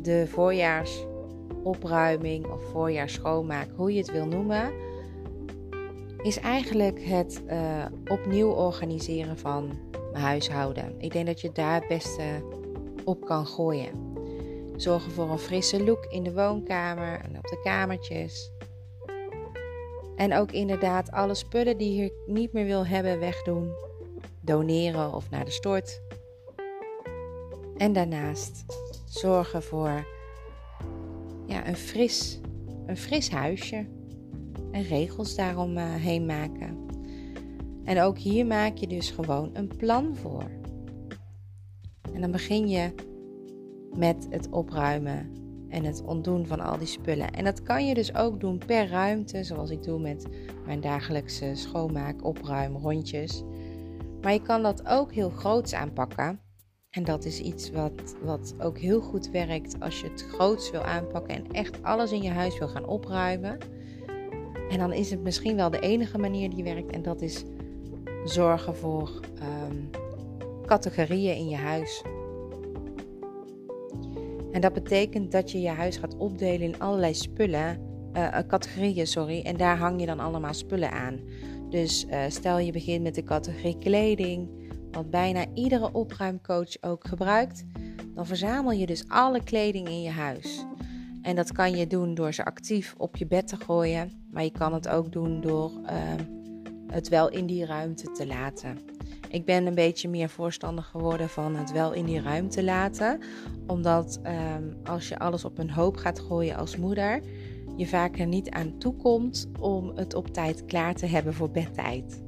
de 0.00 0.26
voorjaarsopruiming 0.28 2.46
of 2.46 2.62
voorjaarsschoonmaak, 2.62 3.68
hoe 3.76 3.92
je 3.92 3.98
het 3.98 4.12
wil 4.12 4.26
noemen, 4.26 4.72
is 6.22 6.38
eigenlijk 6.38 7.04
het 7.04 7.42
uh, 7.46 7.84
opnieuw 8.06 8.50
organiseren 8.50 9.38
van 9.38 9.78
mijn 10.12 10.24
huishouden. 10.24 10.94
Ik 10.98 11.12
denk 11.12 11.26
dat 11.26 11.40
je 11.40 11.52
daar 11.52 11.74
het 11.74 11.88
beste 11.88 12.22
op 13.04 13.24
kan 13.24 13.46
gooien. 13.46 14.12
Zorgen 14.76 15.12
voor 15.12 15.30
een 15.30 15.38
frisse 15.38 15.84
look 15.84 16.04
in 16.04 16.22
de 16.22 16.32
woonkamer 16.32 17.20
en 17.20 17.36
op 17.36 17.48
de 17.48 17.60
kamertjes. 17.62 18.52
En 20.16 20.34
ook 20.34 20.52
inderdaad 20.52 21.10
alle 21.10 21.34
spullen 21.34 21.78
die 21.78 22.02
je 22.02 22.24
niet 22.26 22.52
meer 22.52 22.64
wil 22.64 22.86
hebben 22.86 23.18
wegdoen. 23.18 23.72
Doneren 24.40 25.14
of 25.14 25.30
naar 25.30 25.44
de 25.44 25.50
stort. 25.50 26.02
En 27.76 27.92
daarnaast 27.92 28.64
zorgen 29.04 29.62
voor 29.62 30.06
ja, 31.46 31.68
een, 31.68 31.76
fris, 31.76 32.40
een 32.86 32.96
fris 32.96 33.30
huisje. 33.30 33.86
En 34.70 34.82
regels 34.82 35.34
daaromheen 35.34 36.20
uh, 36.20 36.26
maken. 36.26 36.86
En 37.84 38.00
ook 38.00 38.18
hier 38.18 38.46
maak 38.46 38.76
je 38.76 38.86
dus 38.86 39.10
gewoon 39.10 39.50
een 39.52 39.76
plan 39.76 40.16
voor. 40.16 40.50
En 42.12 42.20
dan 42.20 42.30
begin 42.30 42.68
je 42.68 42.94
met 43.96 44.26
het 44.30 44.50
opruimen 44.50 45.32
en 45.68 45.84
het 45.84 46.02
ontdoen 46.02 46.46
van 46.46 46.60
al 46.60 46.78
die 46.78 46.86
spullen. 46.86 47.30
En 47.30 47.44
dat 47.44 47.62
kan 47.62 47.86
je 47.86 47.94
dus 47.94 48.14
ook 48.14 48.40
doen 48.40 48.58
per 48.66 48.88
ruimte, 48.88 49.44
zoals 49.44 49.70
ik 49.70 49.82
doe 49.82 50.00
met 50.00 50.26
mijn 50.66 50.80
dagelijkse 50.80 51.50
schoonmaak, 51.54 52.24
opruim, 52.24 52.76
rondjes. 52.76 53.42
Maar 54.22 54.32
je 54.32 54.42
kan 54.42 54.62
dat 54.62 54.86
ook 54.86 55.12
heel 55.12 55.30
groots 55.30 55.74
aanpakken. 55.74 56.43
En 56.94 57.04
dat 57.04 57.24
is 57.24 57.40
iets 57.40 57.70
wat, 57.70 58.16
wat 58.22 58.54
ook 58.58 58.78
heel 58.78 59.00
goed 59.00 59.30
werkt 59.30 59.80
als 59.80 60.00
je 60.00 60.08
het 60.08 60.22
groots 60.22 60.70
wil 60.70 60.82
aanpakken 60.82 61.34
en 61.34 61.44
echt 61.52 61.82
alles 61.82 62.12
in 62.12 62.22
je 62.22 62.30
huis 62.30 62.58
wil 62.58 62.68
gaan 62.68 62.86
opruimen. 62.86 63.58
En 64.68 64.78
dan 64.78 64.92
is 64.92 65.10
het 65.10 65.22
misschien 65.22 65.56
wel 65.56 65.70
de 65.70 65.80
enige 65.80 66.18
manier 66.18 66.50
die 66.50 66.64
werkt. 66.64 66.90
En 66.90 67.02
dat 67.02 67.22
is 67.22 67.44
zorgen 68.24 68.76
voor 68.76 69.20
ehm, 69.38 69.76
categorieën 70.66 71.36
in 71.36 71.48
je 71.48 71.56
huis. 71.56 72.02
En 74.52 74.60
dat 74.60 74.72
betekent 74.72 75.32
dat 75.32 75.50
je 75.50 75.60
je 75.60 75.68
huis 75.68 75.96
gaat 75.96 76.16
opdelen 76.16 76.62
in 76.66 76.80
allerlei 76.80 77.14
spullen 77.14 77.92
uh, 78.16 78.38
categorieën, 78.46 79.06
sorry. 79.06 79.40
En 79.40 79.56
daar 79.56 79.78
hang 79.78 80.00
je 80.00 80.06
dan 80.06 80.20
allemaal 80.20 80.54
spullen 80.54 80.90
aan. 80.90 81.20
Dus 81.70 82.06
uh, 82.10 82.24
stel 82.28 82.58
je 82.58 82.72
begint 82.72 83.02
met 83.02 83.14
de 83.14 83.22
categorie 83.22 83.78
kleding, 83.78 84.48
wat 84.94 85.10
bijna 85.10 85.44
iedere 85.54 85.92
opruimcoach 85.92 86.82
ook 86.82 87.08
gebruikt. 87.08 87.64
Dan 88.14 88.26
verzamel 88.26 88.72
je 88.72 88.86
dus 88.86 89.08
alle 89.08 89.44
kleding 89.44 89.88
in 89.88 90.02
je 90.02 90.10
huis. 90.10 90.64
En 91.22 91.36
dat 91.36 91.52
kan 91.52 91.76
je 91.76 91.86
doen 91.86 92.14
door 92.14 92.32
ze 92.32 92.44
actief 92.44 92.94
op 92.98 93.16
je 93.16 93.26
bed 93.26 93.48
te 93.48 93.56
gooien. 93.56 94.26
Maar 94.30 94.44
je 94.44 94.52
kan 94.52 94.74
het 94.74 94.88
ook 94.88 95.12
doen 95.12 95.40
door 95.40 95.70
uh, 95.82 95.90
het 96.86 97.08
wel 97.08 97.28
in 97.28 97.46
die 97.46 97.64
ruimte 97.64 98.10
te 98.10 98.26
laten. 98.26 98.78
Ik 99.28 99.44
ben 99.44 99.66
een 99.66 99.74
beetje 99.74 100.08
meer 100.08 100.28
voorstander 100.28 100.84
geworden 100.84 101.28
van 101.28 101.56
het 101.56 101.72
wel 101.72 101.92
in 101.92 102.04
die 102.04 102.20
ruimte 102.20 102.64
laten. 102.64 103.20
Omdat 103.66 104.20
um, 104.26 104.76
als 104.84 105.08
je 105.08 105.18
alles 105.18 105.44
op 105.44 105.58
een 105.58 105.70
hoop 105.70 105.96
gaat 105.96 106.20
gooien 106.20 106.56
als 106.56 106.76
moeder, 106.76 107.22
je 107.76 107.86
vaak 107.86 108.18
er 108.18 108.26
niet 108.26 108.50
aan 108.50 108.78
toe 108.78 108.96
komt 108.96 109.50
om 109.60 109.92
het 109.94 110.14
op 110.14 110.28
tijd 110.28 110.64
klaar 110.64 110.94
te 110.94 111.06
hebben 111.06 111.34
voor 111.34 111.50
bedtijd. 111.50 112.22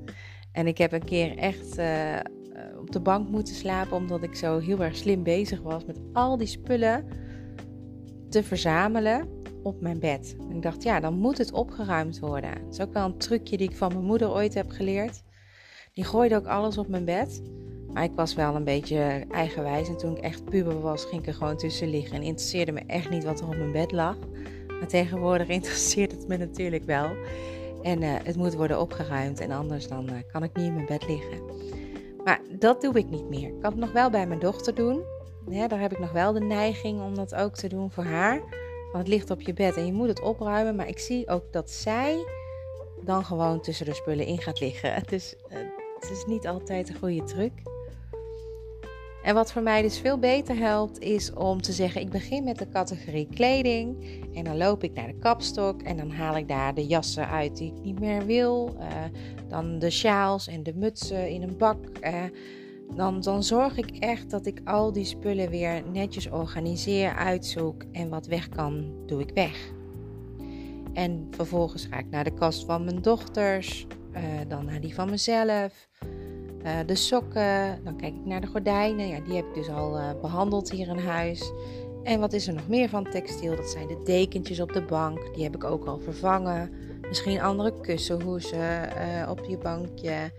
En 0.52 0.66
ik 0.66 0.78
heb 0.78 0.92
een 0.92 1.04
keer 1.04 1.38
echt 1.38 1.78
uh, 1.78 2.18
op 2.80 2.92
de 2.92 3.00
bank 3.00 3.28
moeten 3.28 3.54
slapen 3.54 3.96
omdat 3.96 4.22
ik 4.22 4.34
zo 4.34 4.58
heel 4.58 4.82
erg 4.82 4.96
slim 4.96 5.22
bezig 5.22 5.62
was 5.62 5.84
met 5.84 5.98
al 6.12 6.36
die 6.36 6.46
spullen 6.46 7.04
te 8.28 8.42
verzamelen 8.42 9.28
op 9.62 9.80
mijn 9.80 9.98
bed. 9.98 10.36
En 10.50 10.56
ik 10.56 10.62
dacht, 10.62 10.82
ja, 10.82 11.00
dan 11.00 11.14
moet 11.14 11.38
het 11.38 11.52
opgeruimd 11.52 12.18
worden. 12.18 12.54
Dat 12.64 12.72
is 12.72 12.80
ook 12.80 12.92
wel 12.92 13.04
een 13.04 13.18
trucje 13.18 13.56
die 13.56 13.68
ik 13.68 13.76
van 13.76 13.92
mijn 13.92 14.04
moeder 14.04 14.30
ooit 14.30 14.54
heb 14.54 14.70
geleerd. 14.70 15.22
Die 15.92 16.04
gooide 16.04 16.36
ook 16.36 16.46
alles 16.46 16.78
op 16.78 16.88
mijn 16.88 17.04
bed. 17.04 17.42
Maar 17.92 18.04
ik 18.04 18.12
was 18.14 18.34
wel 18.34 18.54
een 18.54 18.64
beetje 18.64 19.24
eigenwijs. 19.30 19.88
En 19.88 19.96
toen 19.96 20.16
ik 20.16 20.22
echt 20.22 20.44
puber 20.44 20.80
was, 20.80 21.04
ging 21.04 21.20
ik 21.20 21.26
er 21.26 21.34
gewoon 21.34 21.56
tussen 21.56 21.88
liggen. 21.88 22.16
En 22.16 22.22
interesseerde 22.22 22.72
me 22.72 22.80
echt 22.86 23.10
niet 23.10 23.24
wat 23.24 23.40
er 23.40 23.46
op 23.46 23.56
mijn 23.56 23.72
bed 23.72 23.92
lag. 23.92 24.16
Maar 24.66 24.88
tegenwoordig 24.88 25.48
interesseert 25.58 26.10
het 26.10 26.28
me 26.28 26.36
natuurlijk 26.36 26.84
wel. 26.84 27.10
En 27.82 28.02
uh, 28.02 28.14
het 28.22 28.36
moet 28.36 28.54
worden 28.54 28.80
opgeruimd. 28.80 29.40
En 29.40 29.50
anders 29.50 29.88
dan 29.88 30.10
uh, 30.10 30.16
kan 30.32 30.42
ik 30.42 30.56
niet 30.56 30.66
in 30.66 30.74
mijn 30.74 30.86
bed 30.86 31.06
liggen. 31.08 31.40
Maar 32.26 32.40
dat 32.58 32.80
doe 32.80 32.94
ik 32.94 33.10
niet 33.10 33.28
meer. 33.28 33.48
Ik 33.48 33.60
kan 33.60 33.70
het 33.70 33.80
nog 33.80 33.92
wel 33.92 34.10
bij 34.10 34.26
mijn 34.26 34.40
dochter 34.40 34.74
doen. 34.74 35.02
Daar 35.68 35.80
heb 35.80 35.92
ik 35.92 35.98
nog 35.98 36.12
wel 36.12 36.32
de 36.32 36.40
neiging 36.40 37.00
om 37.00 37.14
dat 37.14 37.34
ook 37.34 37.54
te 37.54 37.68
doen 37.68 37.90
voor 37.90 38.04
haar. 38.04 38.38
Want 38.92 38.98
het 38.98 39.08
ligt 39.08 39.30
op 39.30 39.40
je 39.40 39.52
bed 39.52 39.76
en 39.76 39.86
je 39.86 39.92
moet 39.92 40.08
het 40.08 40.20
opruimen. 40.20 40.76
Maar 40.76 40.88
ik 40.88 40.98
zie 40.98 41.28
ook 41.28 41.52
dat 41.52 41.70
zij 41.70 42.24
dan 43.04 43.24
gewoon 43.24 43.60
tussen 43.60 43.86
de 43.86 43.94
spullen 43.94 44.26
in 44.26 44.38
gaat 44.38 44.60
liggen. 44.60 45.02
Dus 45.06 45.36
het 46.00 46.10
is 46.10 46.24
niet 46.24 46.46
altijd 46.46 46.88
een 46.88 46.98
goede 46.98 47.24
truc. 47.24 47.52
En 49.26 49.34
wat 49.34 49.52
voor 49.52 49.62
mij 49.62 49.82
dus 49.82 49.98
veel 49.98 50.18
beter 50.18 50.56
helpt, 50.56 50.98
is 50.98 51.32
om 51.32 51.62
te 51.62 51.72
zeggen: 51.72 52.00
ik 52.00 52.10
begin 52.10 52.44
met 52.44 52.58
de 52.58 52.68
categorie 52.68 53.28
kleding. 53.34 53.96
En 54.34 54.44
dan 54.44 54.56
loop 54.56 54.82
ik 54.82 54.92
naar 54.92 55.06
de 55.06 55.18
kapstok 55.18 55.82
en 55.82 55.96
dan 55.96 56.10
haal 56.10 56.36
ik 56.36 56.48
daar 56.48 56.74
de 56.74 56.86
jassen 56.86 57.28
uit 57.28 57.56
die 57.56 57.72
ik 57.72 57.82
niet 57.82 58.00
meer 58.00 58.26
wil. 58.26 58.76
Uh, 58.78 58.86
dan 59.48 59.78
de 59.78 59.90
sjaals 59.90 60.48
en 60.48 60.62
de 60.62 60.74
mutsen 60.74 61.28
in 61.28 61.42
een 61.42 61.56
bak. 61.56 61.78
Uh, 62.02 62.22
dan, 62.94 63.20
dan 63.20 63.42
zorg 63.42 63.76
ik 63.76 63.90
echt 63.98 64.30
dat 64.30 64.46
ik 64.46 64.60
al 64.64 64.92
die 64.92 65.04
spullen 65.04 65.50
weer 65.50 65.82
netjes 65.92 66.30
organiseer, 66.30 67.14
uitzoek. 67.14 67.84
En 67.92 68.08
wat 68.08 68.26
weg 68.26 68.48
kan, 68.48 68.92
doe 69.06 69.20
ik 69.20 69.30
weg. 69.34 69.72
En 70.92 71.28
vervolgens 71.30 71.86
ga 71.90 71.98
ik 71.98 72.10
naar 72.10 72.24
de 72.24 72.34
kast 72.34 72.64
van 72.64 72.84
mijn 72.84 73.02
dochters, 73.02 73.86
uh, 74.16 74.22
dan 74.48 74.64
naar 74.64 74.80
die 74.80 74.94
van 74.94 75.10
mezelf. 75.10 75.88
Uh, 76.64 76.78
de 76.86 76.94
sokken, 76.94 77.84
dan 77.84 77.96
kijk 77.96 78.14
ik 78.14 78.24
naar 78.24 78.40
de 78.40 78.46
gordijnen. 78.46 79.08
Ja, 79.08 79.20
die 79.20 79.34
heb 79.34 79.46
ik 79.46 79.54
dus 79.54 79.68
al 79.68 79.98
uh, 79.98 80.10
behandeld 80.20 80.70
hier 80.70 80.88
in 80.88 80.98
huis. 80.98 81.52
En 82.02 82.20
wat 82.20 82.32
is 82.32 82.46
er 82.46 82.54
nog 82.54 82.68
meer 82.68 82.88
van 82.88 83.10
textiel? 83.10 83.56
Dat 83.56 83.70
zijn 83.70 83.86
de 83.86 84.02
dekentjes 84.04 84.60
op 84.60 84.72
de 84.72 84.82
bank. 84.82 85.34
Die 85.34 85.44
heb 85.44 85.54
ik 85.54 85.64
ook 85.64 85.86
al 85.86 85.98
vervangen. 85.98 86.70
Misschien 87.08 87.40
andere 87.40 87.80
kussenhoezen 87.80 88.88
op 89.28 89.44
je 89.48 89.58
bankje. 89.58 90.32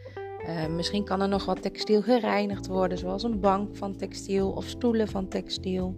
misschien 0.76 1.04
kan 1.04 1.22
er 1.22 1.28
nog 1.28 1.46
wat 1.46 1.62
textiel 1.62 2.02
gereinigd 2.02 2.68
worden, 2.68 2.98
zoals 2.98 3.24
een 3.24 3.40
bank 3.40 3.76
van 3.76 3.96
textiel 3.96 4.52
of 4.52 4.66
stoelen 4.66 5.08
van 5.08 5.28
textiel. 5.28 5.96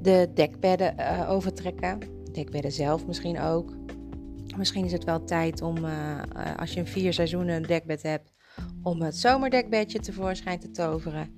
De 0.00 0.30
dekbedden 0.34 0.94
overtrekken. 1.28 1.98
Dekbedden 2.32 2.72
zelf 2.72 3.06
misschien 3.06 3.40
ook. 3.40 3.72
Misschien 4.56 4.84
is 4.84 4.92
het 4.92 5.04
wel 5.04 5.24
tijd 5.24 5.62
om, 5.62 5.76
als 6.56 6.72
je 6.72 6.80
een 6.80 6.86
vier 6.86 7.12
seizoenen 7.12 7.62
dekbed 7.62 8.02
hebt, 8.02 8.32
om 8.82 9.02
het 9.02 9.16
zomerdekbedje 9.16 10.00
tevoorschijn 10.00 10.58
te 10.58 10.70
toveren. 10.70 11.34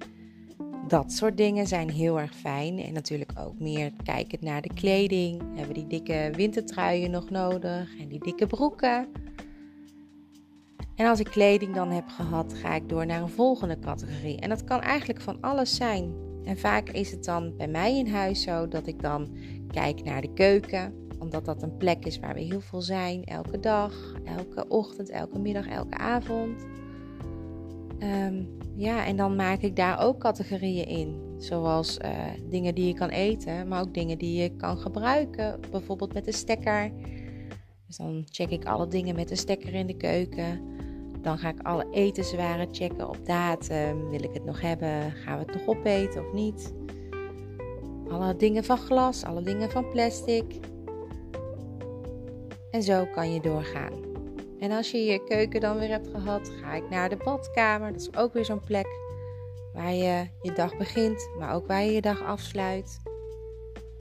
Dat 0.89 1.13
soort 1.13 1.37
dingen 1.37 1.67
zijn 1.67 1.91
heel 1.91 2.21
erg 2.21 2.35
fijn. 2.35 2.79
En 2.79 2.93
natuurlijk 2.93 3.33
ook 3.39 3.59
meer 3.59 3.93
kijkend 4.05 4.41
naar 4.41 4.63
de 4.63 4.75
kleding. 4.75 5.41
Hebben 5.41 5.67
we 5.67 5.73
die 5.73 5.87
dikke 5.87 6.31
wintertruien 6.37 7.11
nog 7.11 7.31
nodig? 7.31 7.99
En 7.99 8.09
die 8.09 8.21
dikke 8.21 8.47
broeken? 8.47 9.09
En 10.95 11.07
als 11.07 11.21
ik 11.21 11.27
kleding 11.27 11.75
dan 11.75 11.91
heb 11.91 12.09
gehad, 12.09 12.55
ga 12.55 12.75
ik 12.75 12.89
door 12.89 13.07
naar 13.07 13.23
een 13.23 13.29
volgende 13.29 13.79
categorie. 13.79 14.41
En 14.41 14.49
dat 14.49 14.65
kan 14.65 14.81
eigenlijk 14.81 15.21
van 15.21 15.41
alles 15.41 15.77
zijn. 15.77 16.15
En 16.45 16.59
vaak 16.59 16.89
is 16.89 17.11
het 17.11 17.25
dan 17.25 17.57
bij 17.57 17.69
mij 17.69 17.99
in 17.99 18.09
huis 18.09 18.43
zo 18.43 18.69
dat 18.69 18.87
ik 18.87 19.03
dan 19.03 19.37
kijk 19.71 20.05
naar 20.05 20.21
de 20.21 20.33
keuken 20.33 21.03
omdat 21.19 21.45
dat 21.45 21.63
een 21.63 21.77
plek 21.77 22.05
is 22.05 22.19
waar 22.19 22.35
we 22.35 22.41
heel 22.41 22.61
veel 22.61 22.83
zijn. 22.83 23.25
Elke 23.25 23.61
dag, 23.61 24.13
elke 24.25 24.69
ochtend, 24.69 25.11
elke 25.11 25.39
middag, 25.39 25.67
elke 25.67 25.97
avond. 25.97 26.67
Um, 28.03 28.59
ja, 28.77 29.07
en 29.07 29.17
dan 29.17 29.37
maak 29.37 29.61
ik 29.61 29.77
daar 29.77 30.01
ook 30.01 30.19
categorieën 30.19 30.87
in. 30.87 31.35
Zoals 31.39 31.99
uh, 32.05 32.11
dingen 32.49 32.75
die 32.75 32.87
je 32.87 32.95
kan 32.95 33.09
eten, 33.09 33.69
maar 33.69 33.81
ook 33.81 33.95
dingen 33.95 34.19
die 34.19 34.43
je 34.43 34.57
kan 34.57 34.79
gebruiken. 34.79 35.61
Bijvoorbeeld 35.71 36.15
met 36.15 36.25
de 36.25 36.33
stekker. 36.33 36.93
Dus 37.87 37.97
dan 37.97 38.23
check 38.25 38.51
ik 38.51 38.65
alle 38.65 38.89
dingen 38.89 39.15
met 39.15 39.29
de 39.29 39.37
stekker 39.37 39.75
in 39.75 39.87
de 39.87 39.97
keuken. 39.97 40.61
Dan 41.23 41.39
ga 41.39 41.49
ik 41.49 41.63
alle 41.63 41.87
etenswaren 41.91 42.69
checken 42.71 43.09
op 43.09 43.27
datum. 43.27 44.09
Wil 44.11 44.23
ik 44.23 44.35
het 44.35 44.45
nog 44.45 44.61
hebben? 44.61 45.13
Gaan 45.13 45.39
we 45.39 45.45
het 45.45 45.55
nog 45.55 45.77
opeten 45.77 46.27
of 46.27 46.33
niet? 46.33 46.75
Alle 48.09 48.37
dingen 48.37 48.65
van 48.65 48.79
glas, 48.79 49.25
alle 49.25 49.43
dingen 49.43 49.71
van 49.71 49.91
plastic. 49.91 50.61
En 52.71 52.83
zo 52.83 53.07
kan 53.15 53.33
je 53.33 53.41
doorgaan. 53.41 54.04
En 54.65 54.71
als 54.71 54.91
je 54.91 54.99
je 54.99 55.25
keuken 55.25 55.61
dan 55.61 55.79
weer 55.79 55.89
hebt 55.89 56.09
gehad, 56.09 56.51
ga 56.61 56.75
ik 56.75 56.91
naar 56.91 57.09
de 57.09 57.17
badkamer. 57.17 57.93
Dat 57.93 58.01
is 58.01 58.17
ook 58.17 58.33
weer 58.33 58.45
zo'n 58.45 58.61
plek 58.61 58.87
waar 59.73 59.93
je 59.93 60.27
je 60.43 60.53
dag 60.53 60.77
begint, 60.77 61.29
maar 61.39 61.55
ook 61.55 61.67
waar 61.67 61.83
je 61.83 61.93
je 61.93 62.01
dag 62.01 62.23
afsluit. 62.23 63.01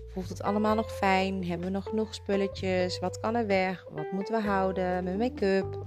Voelt 0.08 0.30
het 0.30 0.42
allemaal 0.42 0.76
nog 0.76 0.92
fijn? 0.92 1.46
Hebben 1.46 1.68
we 1.68 1.74
nog 1.74 1.84
genoeg 1.84 2.14
spulletjes? 2.14 3.00
Wat 3.00 3.20
kan 3.20 3.36
er 3.36 3.48
weg? 3.48 3.86
Wat 3.92 4.12
moeten 4.12 4.36
we 4.36 4.42
houden? 4.42 5.04
Mijn 5.04 5.18
make-up. 5.18 5.84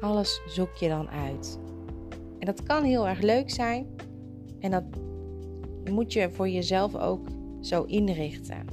Alles 0.00 0.42
zoek 0.46 0.74
je 0.74 0.88
dan 0.88 1.10
uit. 1.10 1.58
En 2.38 2.46
dat 2.46 2.62
kan 2.62 2.84
heel 2.84 3.08
erg 3.08 3.20
leuk 3.20 3.50
zijn. 3.50 3.96
En 4.60 4.70
dat 4.70 4.84
moet 5.90 6.12
je 6.12 6.30
voor 6.30 6.48
jezelf 6.48 6.96
ook 6.96 7.26
zo 7.60 7.82
inrichten. 7.82 8.66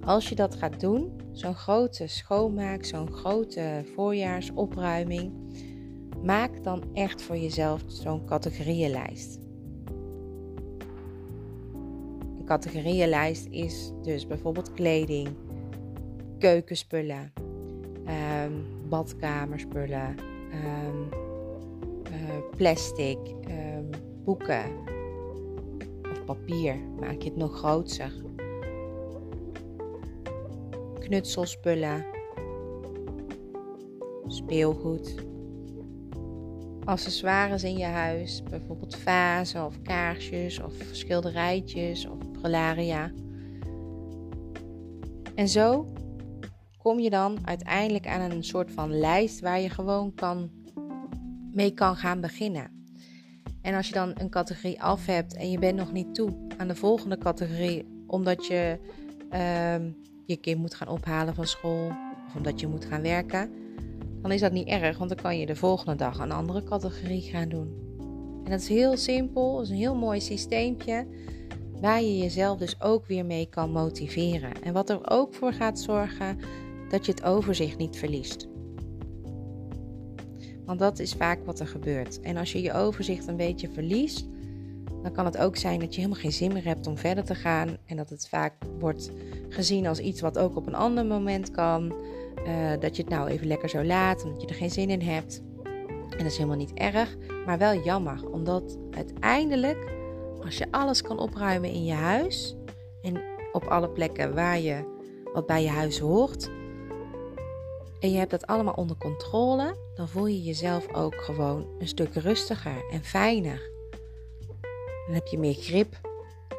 Als 0.00 0.28
je 0.28 0.34
dat 0.34 0.54
gaat 0.54 0.80
doen, 0.80 1.15
zo'n 1.36 1.54
grote 1.54 2.06
schoonmaak, 2.06 2.84
zo'n 2.84 3.12
grote 3.12 3.84
voorjaarsopruiming, 3.94 5.32
maak 6.22 6.64
dan 6.64 6.82
echt 6.92 7.22
voor 7.22 7.36
jezelf 7.36 7.82
zo'n 7.86 8.24
categorieënlijst. 8.24 9.38
Een 12.38 12.44
categorieënlijst 12.44 13.46
is 13.50 13.92
dus 14.02 14.26
bijvoorbeeld 14.26 14.72
kleding, 14.72 15.28
keukenspullen, 16.38 17.32
um, 18.44 18.64
badkamerspullen, 18.88 20.14
um, 20.52 21.08
uh, 22.12 22.56
plastic, 22.56 23.18
um, 23.48 23.90
boeken 24.24 24.64
of 26.10 26.24
papier. 26.24 26.76
Maak 27.00 27.22
je 27.22 27.28
het 27.28 27.36
nog 27.36 27.56
groter 27.56 28.12
knutselspullen, 31.06 32.04
speelgoed, 34.26 35.14
accessoires 36.84 37.64
in 37.64 37.76
je 37.76 37.84
huis, 37.84 38.42
bijvoorbeeld 38.42 38.96
vazen 38.96 39.64
of 39.64 39.82
kaarsjes 39.82 40.62
of 40.62 40.72
schilderijtjes 40.92 42.06
of 42.06 42.30
prelaria. 42.32 43.12
En 45.34 45.48
zo 45.48 45.86
kom 46.78 46.98
je 46.98 47.10
dan 47.10 47.38
uiteindelijk 47.44 48.06
aan 48.06 48.30
een 48.30 48.44
soort 48.44 48.70
van 48.70 48.98
lijst 48.98 49.40
waar 49.40 49.60
je 49.60 49.70
gewoon 49.70 50.14
kan, 50.14 50.50
mee 51.52 51.70
kan 51.70 51.96
gaan 51.96 52.20
beginnen. 52.20 52.70
En 53.62 53.74
als 53.74 53.88
je 53.88 53.94
dan 53.94 54.12
een 54.14 54.30
categorie 54.30 54.82
af 54.82 55.06
hebt 55.06 55.34
en 55.36 55.50
je 55.50 55.58
bent 55.58 55.78
nog 55.78 55.92
niet 55.92 56.14
toe 56.14 56.46
aan 56.56 56.68
de 56.68 56.74
volgende 56.74 57.18
categorie, 57.18 58.04
omdat 58.06 58.46
je 58.46 58.78
uh, 59.32 59.92
je 60.26 60.36
kind 60.36 60.60
moet 60.60 60.74
gaan 60.74 60.88
ophalen 60.88 61.34
van 61.34 61.46
school 61.46 61.86
of 62.26 62.34
omdat 62.36 62.60
je 62.60 62.66
moet 62.66 62.84
gaan 62.84 63.02
werken, 63.02 63.50
dan 64.22 64.32
is 64.32 64.40
dat 64.40 64.52
niet 64.52 64.68
erg, 64.68 64.98
want 64.98 65.10
dan 65.10 65.22
kan 65.22 65.38
je 65.38 65.46
de 65.46 65.56
volgende 65.56 65.94
dag 65.94 66.18
een 66.18 66.32
andere 66.32 66.62
categorie 66.62 67.22
gaan 67.22 67.48
doen. 67.48 67.84
En 68.44 68.50
dat 68.50 68.60
is 68.60 68.68
heel 68.68 68.96
simpel, 68.96 69.60
is 69.60 69.68
een 69.68 69.76
heel 69.76 69.94
mooi 69.94 70.20
systeempje. 70.20 71.06
waar 71.80 72.02
je 72.02 72.18
jezelf 72.18 72.58
dus 72.58 72.80
ook 72.80 73.06
weer 73.06 73.24
mee 73.24 73.48
kan 73.48 73.70
motiveren. 73.70 74.62
En 74.62 74.72
wat 74.72 74.90
er 74.90 75.10
ook 75.10 75.34
voor 75.34 75.52
gaat 75.52 75.78
zorgen 75.80 76.38
dat 76.88 77.06
je 77.06 77.12
het 77.12 77.22
overzicht 77.22 77.78
niet 77.78 77.96
verliest. 77.96 78.48
Want 80.64 80.78
dat 80.78 80.98
is 80.98 81.12
vaak 81.12 81.44
wat 81.44 81.60
er 81.60 81.66
gebeurt. 81.66 82.20
En 82.20 82.36
als 82.36 82.52
je 82.52 82.62
je 82.62 82.72
overzicht 82.72 83.26
een 83.26 83.36
beetje 83.36 83.70
verliest, 83.70 84.28
dan 85.06 85.14
kan 85.14 85.24
het 85.24 85.38
ook 85.38 85.56
zijn 85.56 85.80
dat 85.80 85.94
je 85.94 86.00
helemaal 86.00 86.22
geen 86.22 86.32
zin 86.32 86.52
meer 86.52 86.64
hebt 86.64 86.86
om 86.86 86.98
verder 86.98 87.24
te 87.24 87.34
gaan. 87.34 87.76
En 87.86 87.96
dat 87.96 88.10
het 88.10 88.28
vaak 88.28 88.52
wordt 88.78 89.10
gezien 89.48 89.86
als 89.86 89.98
iets 89.98 90.20
wat 90.20 90.38
ook 90.38 90.56
op 90.56 90.66
een 90.66 90.74
ander 90.74 91.06
moment 91.06 91.50
kan. 91.50 91.94
Uh, 92.46 92.70
dat 92.80 92.96
je 92.96 93.02
het 93.02 93.10
nou 93.10 93.28
even 93.28 93.46
lekker 93.46 93.68
zo 93.68 93.84
laat, 93.84 94.24
omdat 94.24 94.40
je 94.40 94.48
er 94.48 94.54
geen 94.54 94.70
zin 94.70 94.90
in 94.90 95.00
hebt. 95.00 95.42
En 96.10 96.18
dat 96.18 96.26
is 96.26 96.36
helemaal 96.36 96.56
niet 96.56 96.72
erg, 96.72 97.16
maar 97.46 97.58
wel 97.58 97.82
jammer. 97.82 98.30
Omdat 98.30 98.78
uiteindelijk, 98.90 99.92
als 100.44 100.58
je 100.58 100.66
alles 100.70 101.02
kan 101.02 101.18
opruimen 101.18 101.70
in 101.70 101.84
je 101.84 101.92
huis 101.92 102.56
en 103.02 103.20
op 103.52 103.64
alle 103.64 103.88
plekken 103.88 104.34
waar 104.34 104.60
je 104.60 104.94
wat 105.32 105.46
bij 105.46 105.62
je 105.62 105.68
huis 105.68 105.98
hoort, 105.98 106.50
en 108.00 108.10
je 108.10 108.18
hebt 108.18 108.30
dat 108.30 108.46
allemaal 108.46 108.74
onder 108.74 108.96
controle, 108.96 109.76
dan 109.94 110.08
voel 110.08 110.26
je 110.26 110.42
jezelf 110.42 110.94
ook 110.94 111.14
gewoon 111.14 111.66
een 111.78 111.88
stuk 111.88 112.14
rustiger 112.14 112.84
en 112.90 113.04
fijner. 113.04 113.74
Dan 115.06 115.14
heb 115.14 115.26
je 115.26 115.38
meer 115.38 115.54
grip 115.54 116.00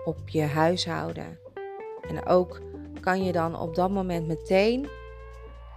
op 0.06 0.30
je 0.30 0.42
huishouden. 0.42 1.40
En 2.08 2.26
ook 2.26 2.62
kan 3.00 3.24
je 3.24 3.32
dan 3.32 3.60
op 3.60 3.76
dat 3.76 3.92
moment 3.92 4.28
meteen 4.28 4.88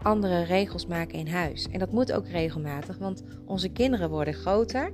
andere 0.03 0.43
regels 0.43 0.87
maken 0.87 1.19
in 1.19 1.29
huis. 1.29 1.69
En 1.69 1.79
dat 1.79 1.93
moet 1.93 2.13
ook 2.13 2.29
regelmatig, 2.29 2.99
want 2.99 3.25
onze 3.47 3.69
kinderen 3.69 4.11
worden 4.11 4.35
groter. 4.35 4.93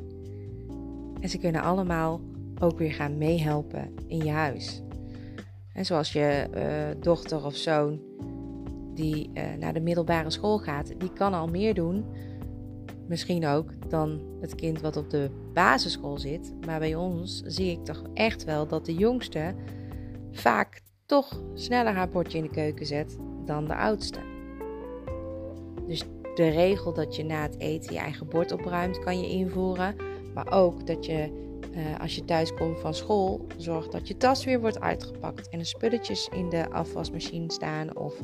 En 1.20 1.28
ze 1.28 1.38
kunnen 1.38 1.62
allemaal 1.62 2.20
ook 2.60 2.78
weer 2.78 2.92
gaan 2.92 3.18
meehelpen 3.18 3.94
in 4.06 4.18
je 4.18 4.30
huis. 4.30 4.82
En 5.72 5.84
zoals 5.84 6.12
je 6.12 6.48
uh, 6.54 7.02
dochter 7.02 7.44
of 7.44 7.56
zoon 7.56 8.00
die 8.94 9.30
uh, 9.34 9.42
naar 9.58 9.72
de 9.72 9.80
middelbare 9.80 10.30
school 10.30 10.58
gaat, 10.58 11.00
die 11.00 11.12
kan 11.12 11.34
al 11.34 11.46
meer 11.46 11.74
doen. 11.74 12.04
Misschien 13.08 13.46
ook 13.46 13.70
dan 13.88 14.20
het 14.40 14.54
kind 14.54 14.80
wat 14.80 14.96
op 14.96 15.10
de 15.10 15.30
basisschool 15.52 16.18
zit. 16.18 16.54
Maar 16.66 16.78
bij 16.78 16.94
ons 16.94 17.42
zie 17.44 17.70
ik 17.70 17.84
toch 17.84 18.02
echt 18.14 18.44
wel 18.44 18.66
dat 18.66 18.86
de 18.86 18.94
jongste 18.94 19.54
vaak 20.32 20.80
toch 21.06 21.42
sneller 21.54 21.92
haar 21.92 22.08
bordje 22.08 22.38
in 22.38 22.44
de 22.44 22.50
keuken 22.50 22.86
zet 22.86 23.16
dan 23.44 23.64
de 23.64 23.76
oudste. 23.76 24.18
Dus 25.86 26.04
de 26.34 26.48
regel 26.48 26.92
dat 26.92 27.16
je 27.16 27.24
na 27.24 27.42
het 27.42 27.58
eten 27.58 27.92
je 27.92 27.98
eigen 27.98 28.28
bord 28.28 28.52
opruimt, 28.52 28.98
kan 28.98 29.20
je 29.20 29.28
invoeren. 29.28 29.96
Maar 30.34 30.52
ook 30.52 30.86
dat 30.86 31.06
je 31.06 31.44
uh, 31.76 32.00
als 32.00 32.14
je 32.14 32.24
thuis 32.24 32.54
komt 32.54 32.80
van 32.80 32.94
school, 32.94 33.46
zorgt 33.56 33.92
dat 33.92 34.08
je 34.08 34.16
tas 34.16 34.44
weer 34.44 34.60
wordt 34.60 34.80
uitgepakt 34.80 35.48
en 35.48 35.58
de 35.58 35.64
spulletjes 35.64 36.28
in 36.34 36.48
de 36.48 36.70
afwasmachine 36.70 37.52
staan 37.52 37.96
of 37.96 38.20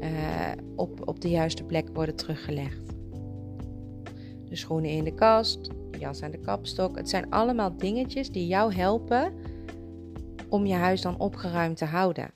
uh, 0.00 0.08
op, 0.76 1.08
op 1.08 1.20
de 1.20 1.28
juiste 1.28 1.64
plek 1.64 1.88
worden 1.92 2.16
teruggelegd. 2.16 2.93
De 4.54 4.60
schoenen 4.60 4.90
in 4.90 5.04
de 5.04 5.14
kast, 5.14 5.68
jas 5.98 6.22
aan 6.22 6.30
de 6.30 6.40
kapstok. 6.40 6.96
Het 6.96 7.08
zijn 7.08 7.30
allemaal 7.30 7.76
dingetjes 7.76 8.30
die 8.30 8.46
jou 8.46 8.74
helpen 8.74 9.32
om 10.48 10.66
je 10.66 10.74
huis 10.74 11.00
dan 11.00 11.18
opgeruimd 11.18 11.76
te 11.76 11.84
houden. 11.84 12.30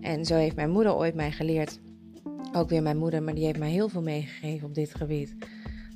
En 0.00 0.24
zo 0.24 0.34
heeft 0.34 0.56
mijn 0.56 0.70
moeder 0.70 0.96
ooit 0.96 1.14
mij 1.14 1.32
geleerd, 1.32 1.80
ook 2.52 2.68
weer 2.68 2.82
mijn 2.82 2.96
moeder, 2.96 3.22
maar 3.22 3.34
die 3.34 3.44
heeft 3.44 3.58
mij 3.58 3.70
heel 3.70 3.88
veel 3.88 4.02
meegegeven 4.02 4.68
op 4.68 4.74
dit 4.74 4.94
gebied. 4.94 5.34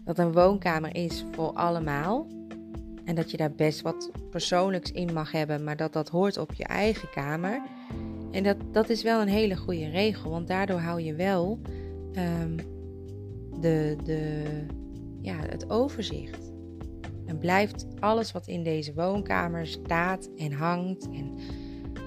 Dat 0.05 0.19
een 0.19 0.33
woonkamer 0.33 0.97
is 0.97 1.25
voor 1.33 1.53
allemaal. 1.53 2.27
En 3.05 3.15
dat 3.15 3.31
je 3.31 3.37
daar 3.37 3.55
best 3.55 3.81
wat 3.81 4.11
persoonlijks 4.31 4.93
in 4.93 5.13
mag 5.13 5.33
hebben, 5.33 5.65
maar 5.65 5.77
dat 5.77 5.93
dat 5.93 6.09
hoort 6.09 6.39
op 6.39 6.53
je 6.53 6.65
eigen 6.65 7.11
kamer. 7.11 7.63
En 8.31 8.43
dat, 8.43 8.57
dat 8.73 8.89
is 8.89 9.03
wel 9.03 9.21
een 9.21 9.29
hele 9.29 9.57
goede 9.57 9.89
regel, 9.89 10.31
want 10.31 10.49
daardoor 10.49 10.79
hou 10.79 11.01
je 11.01 11.15
wel 11.15 11.61
um, 12.17 12.57
de, 13.61 13.97
de, 14.05 14.43
ja, 15.25 15.37
het 15.37 15.71
overzicht. 15.71 16.53
En 17.27 17.39
blijft 17.39 17.87
alles 18.01 18.33
wat 18.33 18.47
in 18.47 18.63
deze 18.63 18.95
woonkamer 18.95 19.67
staat 19.67 20.29
en 20.37 20.53
hangt 20.53 21.09
en, 21.11 21.39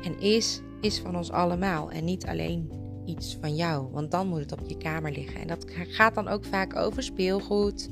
en 0.03 0.19
is, 0.19 0.61
is 0.81 0.99
van 0.99 1.15
ons 1.15 1.31
allemaal. 1.31 1.91
En 1.91 2.03
niet 2.03 2.25
alleen 2.25 2.71
iets 3.05 3.37
van 3.41 3.55
jou, 3.55 3.87
want 3.91 4.11
dan 4.11 4.27
moet 4.27 4.39
het 4.39 4.51
op 4.51 4.61
je 4.67 4.77
kamer 4.77 5.11
liggen. 5.11 5.41
En 5.41 5.47
dat 5.47 5.65
gaat 5.69 6.15
dan 6.15 6.27
ook 6.27 6.45
vaak 6.45 6.75
over 6.75 7.03
speelgoed, 7.03 7.89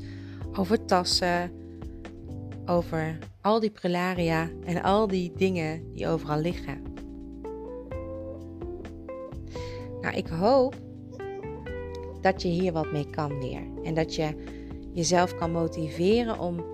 over 0.53 0.85
tassen, 0.85 1.51
over 2.65 3.17
al 3.41 3.59
die 3.59 3.69
prelaria 3.69 4.49
en 4.63 4.83
al 4.83 5.07
die 5.07 5.31
dingen 5.35 5.93
die 5.93 6.07
overal 6.07 6.39
liggen. 6.39 6.81
Nou, 10.01 10.17
ik 10.17 10.27
hoop 10.27 10.75
dat 12.21 12.41
je 12.41 12.47
hier 12.47 12.71
wat 12.71 12.91
mee 12.91 13.09
kan 13.09 13.39
weer. 13.39 13.63
En 13.83 13.93
dat 13.93 14.15
je 14.15 14.54
jezelf 14.95 15.35
kan 15.35 15.51
motiveren 15.51 16.39
om 16.39 16.65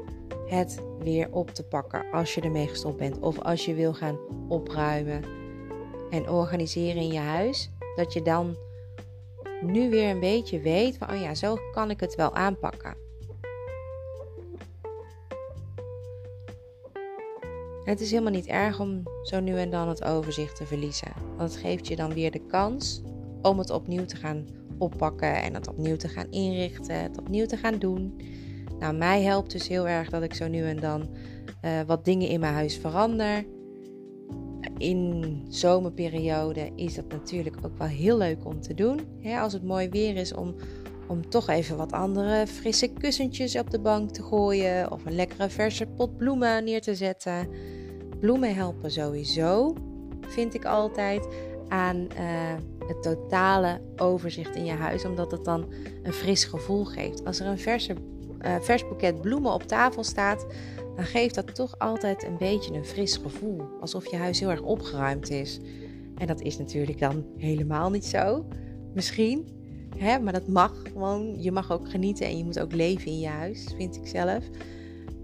het 0.46 0.82
weer 1.00 1.32
op 1.32 1.50
te 1.50 1.64
pakken 1.64 2.06
als 2.12 2.34
je 2.34 2.42
ermee 2.42 2.68
gestopt 2.68 2.98
bent. 2.98 3.20
Of 3.20 3.40
als 3.40 3.66
je 3.66 3.74
wil 3.74 3.94
gaan 3.94 4.20
opruimen 4.48 5.24
en 6.10 6.30
organiseren 6.30 7.02
in 7.02 7.14
je 7.14 7.20
huis. 7.20 7.70
Dat 7.96 8.14
je 8.14 8.22
dan 8.22 8.56
nu 9.62 9.90
weer 9.90 10.10
een 10.10 10.20
beetje 10.20 10.60
weet 10.60 10.98
van, 10.98 11.10
oh 11.10 11.22
ja, 11.22 11.36
zo 11.36 11.58
kan 11.72 11.90
ik 11.90 12.00
het 12.00 12.16
wel 12.16 12.36
aanpakken. 12.36 13.02
het 17.84 18.02
is 18.02 18.12
helemaal 18.12 18.32
niet 18.32 18.48
erg 18.48 18.80
om 18.80 19.04
zo 19.24 19.40
nu 19.40 19.58
en 19.58 19.70
dan 19.70 19.88
het 19.88 20.04
overzicht 20.04 20.56
te 20.56 20.66
verliezen. 20.66 21.12
Want 21.38 21.52
het 21.52 21.62
geeft 21.62 21.88
je 21.88 21.96
dan 21.96 22.14
weer 22.14 22.32
de 22.32 22.46
kans 22.46 23.02
om 23.42 23.58
het 23.58 23.70
opnieuw 23.70 24.06
te 24.06 24.16
gaan 24.16 24.48
oppakken 24.82 25.42
en 25.42 25.54
het 25.54 25.68
opnieuw 25.68 25.96
te 25.96 26.08
gaan 26.08 26.32
inrichten, 26.32 27.02
het 27.02 27.20
opnieuw 27.20 27.46
te 27.46 27.58
gaan 27.58 27.80
doen. 27.80 28.22
Nou, 28.80 28.96
mij 28.96 29.22
helpt 29.22 29.52
dus 29.52 29.68
heel 29.68 29.88
erg 29.88 30.10
dat 30.10 30.24
ik 30.24 30.34
zo 30.34 30.48
nu 30.48 30.64
en 30.64 30.80
dan 30.80 31.10
uh, 31.66 31.82
wat 31.88 32.06
dingen 32.06 32.28
in 32.28 32.40
mijn 32.40 32.54
huis 32.54 32.78
verander. 32.78 33.46
In 34.78 35.42
zomerperiode 35.50 36.72
is 36.76 36.96
dat 36.96 37.08
natuurlijk 37.08 37.56
ook 37.66 37.78
wel 37.78 37.88
heel 37.88 38.18
leuk 38.18 38.46
om 38.46 38.62
te 38.62 38.74
doen. 38.74 39.00
als 39.40 39.54
het 39.54 39.64
mooi 39.64 39.90
weer 39.90 40.16
is 40.16 40.34
om, 40.34 40.56
om 41.08 41.30
toch 41.30 41.50
even 41.50 41.78
wat 41.78 41.92
andere 41.92 42.48
frisse 42.48 42.88
kussentjes 42.88 43.58
op 43.58 43.70
de 43.70 43.80
bank 43.80 44.10
te 44.12 44.24
gooien. 44.24 44.92
Of 44.92 45.06
een 45.06 45.16
lekkere 45.16 45.50
verse 45.50 45.88
pot 45.88 46.18
bloemen 46.18 46.64
neer 46.64 46.82
te 46.82 46.96
zetten. 46.96 47.48
Bloemen 48.20 48.56
helpen 48.56 48.92
sowieso, 48.92 49.76
vind 50.28 50.54
ik 50.54 50.66
altijd, 50.66 51.28
aan 51.68 52.08
uh, 52.20 52.54
het 52.88 53.04
totale 53.04 53.82
overzicht 53.96 54.56
in 54.56 54.66
je 54.66 54.72
huis. 54.72 55.06
Omdat 55.06 55.32
het 55.32 55.46
dan 55.46 55.74
een 56.04 56.14
fris 56.14 56.44
gevoel 56.44 56.86
geeft. 56.86 57.26
Als 57.26 57.40
er 57.40 57.48
een 57.48 57.60
verse, 57.60 57.96
uh, 58.46 58.56
vers 58.60 58.88
boeket 58.88 59.22
bloemen 59.22 59.54
op 59.54 59.64
tafel 59.64 60.04
staat, 60.04 60.46
dan 60.96 61.06
geeft 61.06 61.36
dat 61.36 61.56
toch 61.56 61.80
altijd 61.80 62.24
een 62.24 62.38
beetje 62.38 62.74
een 62.74 62.86
fris 62.86 63.18
gevoel. 63.18 63.62
Alsof 63.80 64.12
je 64.12 64.18
huis 64.18 64.40
heel 64.40 64.50
erg 64.50 64.62
opgeruimd 64.62 65.30
is. 65.30 65.60
En 66.18 66.28
dat 66.28 66.42
is 66.42 66.58
natuurlijk 66.58 67.00
dan 67.00 67.26
helemaal 67.38 67.90
niet 67.90 68.06
zo. 68.06 68.46
Misschien. 68.94 69.60
Hè, 69.98 70.20
maar 70.20 70.34
dat 70.34 70.48
mag 70.48 70.82
gewoon. 70.84 71.42
Je 71.42 71.52
mag 71.52 71.72
ook 71.72 71.90
genieten 71.90 72.26
en 72.26 72.38
je 72.38 72.44
moet 72.44 72.60
ook 72.60 72.74
leven 72.74 73.06
in 73.06 73.20
je 73.20 73.28
huis, 73.28 73.68
vind 73.78 73.96
ik 73.96 74.08
zelf. 74.08 74.44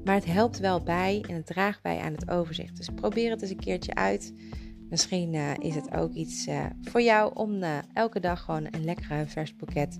Maar 0.03 0.15
het 0.15 0.25
helpt 0.25 0.59
wel 0.59 0.83
bij 0.83 1.23
en 1.27 1.35
het 1.35 1.45
draagt 1.45 1.81
bij 1.81 1.99
aan 1.99 2.13
het 2.13 2.29
overzicht. 2.29 2.77
Dus 2.77 2.89
probeer 2.95 3.29
het 3.29 3.41
eens 3.41 3.51
een 3.51 3.59
keertje 3.59 3.95
uit. 3.95 4.33
Misschien 4.89 5.33
uh, 5.33 5.51
is 5.57 5.75
het 5.75 5.93
ook 5.93 6.13
iets 6.13 6.47
uh, 6.47 6.65
voor 6.81 7.01
jou 7.01 7.31
om 7.33 7.63
uh, 7.63 7.77
elke 7.93 8.19
dag 8.19 8.41
gewoon 8.41 8.67
een 8.71 8.83
lekkere 8.83 9.25
vers 9.27 9.55
boeket 9.55 9.99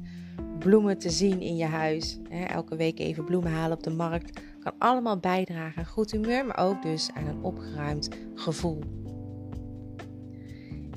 bloemen 0.60 0.98
te 0.98 1.10
zien 1.10 1.42
in 1.42 1.56
je 1.56 1.66
huis. 1.66 2.20
Hè, 2.30 2.44
elke 2.44 2.76
week 2.76 3.00
even 3.00 3.24
bloemen 3.24 3.52
halen 3.52 3.78
op 3.78 3.84
de 3.84 3.90
markt. 3.90 4.42
Kan 4.60 4.74
allemaal 4.78 5.18
bijdragen 5.18 5.78
aan 5.78 5.86
goed 5.86 6.12
humeur, 6.12 6.46
maar 6.46 6.58
ook 6.58 6.82
dus 6.82 7.10
aan 7.14 7.28
een 7.28 7.44
opgeruimd 7.44 8.10
gevoel. 8.36 8.80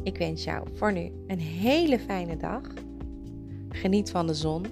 Ik 0.03 0.19
wens 0.19 0.45
jou 0.45 0.69
voor 0.75 0.93
nu 0.93 1.11
een 1.27 1.39
hele 1.39 1.99
fijne 1.99 2.37
dag. 2.37 2.63
Geniet 3.69 4.11
van 4.11 4.27
de 4.27 4.35
zon. 4.35 4.65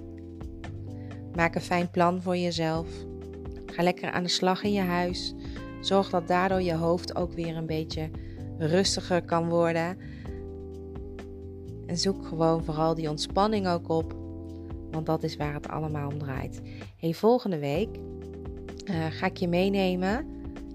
Maak 1.35 1.55
een 1.55 1.61
fijn 1.61 1.89
plan 1.89 2.21
voor 2.21 2.37
jezelf. 2.37 2.87
Ga 3.65 3.83
lekker 3.83 4.11
aan 4.11 4.23
de 4.23 4.29
slag 4.29 4.63
in 4.63 4.71
je 4.71 4.81
huis. 4.81 5.33
Zorg 5.81 6.09
dat 6.09 6.27
daardoor 6.27 6.61
je 6.61 6.73
hoofd 6.73 7.15
ook 7.15 7.33
weer 7.33 7.57
een 7.57 7.65
beetje 7.65 8.09
rustiger 8.59 9.21
kan 9.21 9.49
worden. 9.49 9.97
En 11.85 11.97
zoek 11.97 12.27
gewoon 12.27 12.63
vooral 12.63 12.95
die 12.95 13.09
ontspanning 13.09 13.67
ook 13.67 13.89
op. 13.89 14.13
Want 14.91 15.05
dat 15.05 15.23
is 15.23 15.37
waar 15.37 15.53
het 15.53 15.67
allemaal 15.67 16.07
om 16.07 16.17
draait. 16.17 16.61
Hey, 16.97 17.13
volgende 17.13 17.59
week 17.59 17.89
uh, 18.85 19.05
ga 19.09 19.25
ik 19.25 19.37
je 19.37 19.47
meenemen 19.47 20.27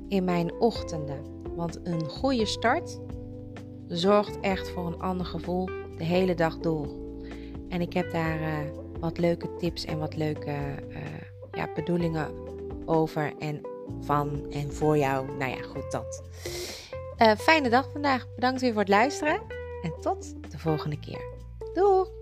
in 0.09 0.25
mijn 0.25 0.53
ochtenden. 0.53 1.18
Want 1.57 1.79
een 1.83 2.09
goede 2.09 2.47
start 2.47 3.01
zorgt 3.88 4.40
echt 4.40 4.70
voor 4.70 4.87
een 4.87 5.01
ander 5.01 5.27
gevoel 5.27 5.66
de 5.97 6.05
hele 6.05 6.35
dag 6.35 6.59
door. 6.59 6.88
En 7.68 7.81
ik 7.81 7.92
heb 7.92 8.12
daar 8.12 8.40
uh, 8.40 8.59
wat 9.01 9.18
leuke 9.18 9.57
tips 9.57 9.85
en 9.85 9.99
wat 9.99 10.16
leuke 10.16 10.51
uh, 10.88 10.97
ja, 11.53 11.68
bedoelingen 11.75 12.29
over 12.85 13.33
en 13.38 13.61
van 14.01 14.47
en 14.51 14.73
voor 14.73 14.99
jou. 14.99 15.37
Nou 15.38 15.51
ja, 15.51 15.62
goed 15.62 15.90
dat. 15.90 16.23
Uh, 17.18 17.33
fijne 17.37 17.68
dag 17.68 17.88
vandaag. 17.92 18.27
Bedankt 18.35 18.61
weer 18.61 18.72
voor 18.72 18.81
het 18.81 18.88
luisteren. 18.88 19.40
En 19.83 19.94
tot 20.00 20.50
de 20.50 20.59
volgende 20.59 21.00
keer. 21.00 21.20
Doei! 21.74 22.13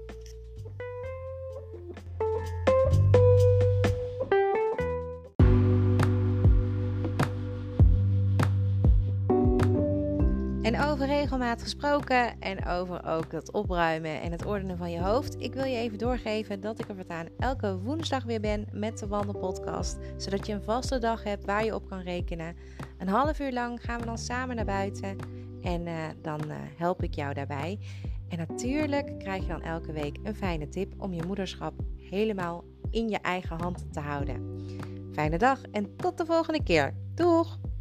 Over 11.02 11.14
regelmaat 11.14 11.62
gesproken 11.62 12.40
en 12.40 12.66
over 12.66 13.06
ook 13.06 13.32
het 13.32 13.52
opruimen 13.52 14.20
en 14.20 14.32
het 14.32 14.44
ordenen 14.44 14.76
van 14.76 14.90
je 14.90 15.00
hoofd. 15.00 15.36
Ik 15.38 15.54
wil 15.54 15.64
je 15.64 15.76
even 15.76 15.98
doorgeven 15.98 16.60
dat 16.60 16.78
ik 16.78 16.88
er 16.88 16.94
voortaan 16.94 17.26
elke 17.38 17.78
woensdag 17.78 18.24
weer 18.24 18.40
ben 18.40 18.66
met 18.72 18.98
de 18.98 19.06
Wandelpodcast. 19.06 19.98
Zodat 20.16 20.46
je 20.46 20.52
een 20.52 20.62
vaste 20.62 20.98
dag 20.98 21.24
hebt 21.24 21.44
waar 21.44 21.64
je 21.64 21.74
op 21.74 21.88
kan 21.88 22.00
rekenen. 22.00 22.56
Een 22.98 23.08
half 23.08 23.40
uur 23.40 23.52
lang 23.52 23.80
gaan 23.84 24.00
we 24.00 24.06
dan 24.06 24.18
samen 24.18 24.56
naar 24.56 24.64
buiten 24.64 25.16
en 25.62 25.86
uh, 25.86 25.94
dan 26.22 26.40
uh, 26.48 26.56
help 26.76 27.02
ik 27.02 27.14
jou 27.14 27.34
daarbij. 27.34 27.78
En 28.28 28.38
natuurlijk 28.38 29.18
krijg 29.18 29.42
je 29.42 29.48
dan 29.48 29.62
elke 29.62 29.92
week 29.92 30.16
een 30.22 30.36
fijne 30.36 30.68
tip 30.68 30.94
om 30.98 31.12
je 31.12 31.22
moederschap 31.26 31.74
helemaal 32.10 32.64
in 32.90 33.08
je 33.08 33.18
eigen 33.18 33.60
hand 33.60 33.92
te 33.92 34.00
houden. 34.00 34.66
Fijne 35.12 35.38
dag 35.38 35.62
en 35.62 35.96
tot 35.96 36.18
de 36.18 36.26
volgende 36.26 36.62
keer. 36.62 36.94
Doeg! 37.14 37.71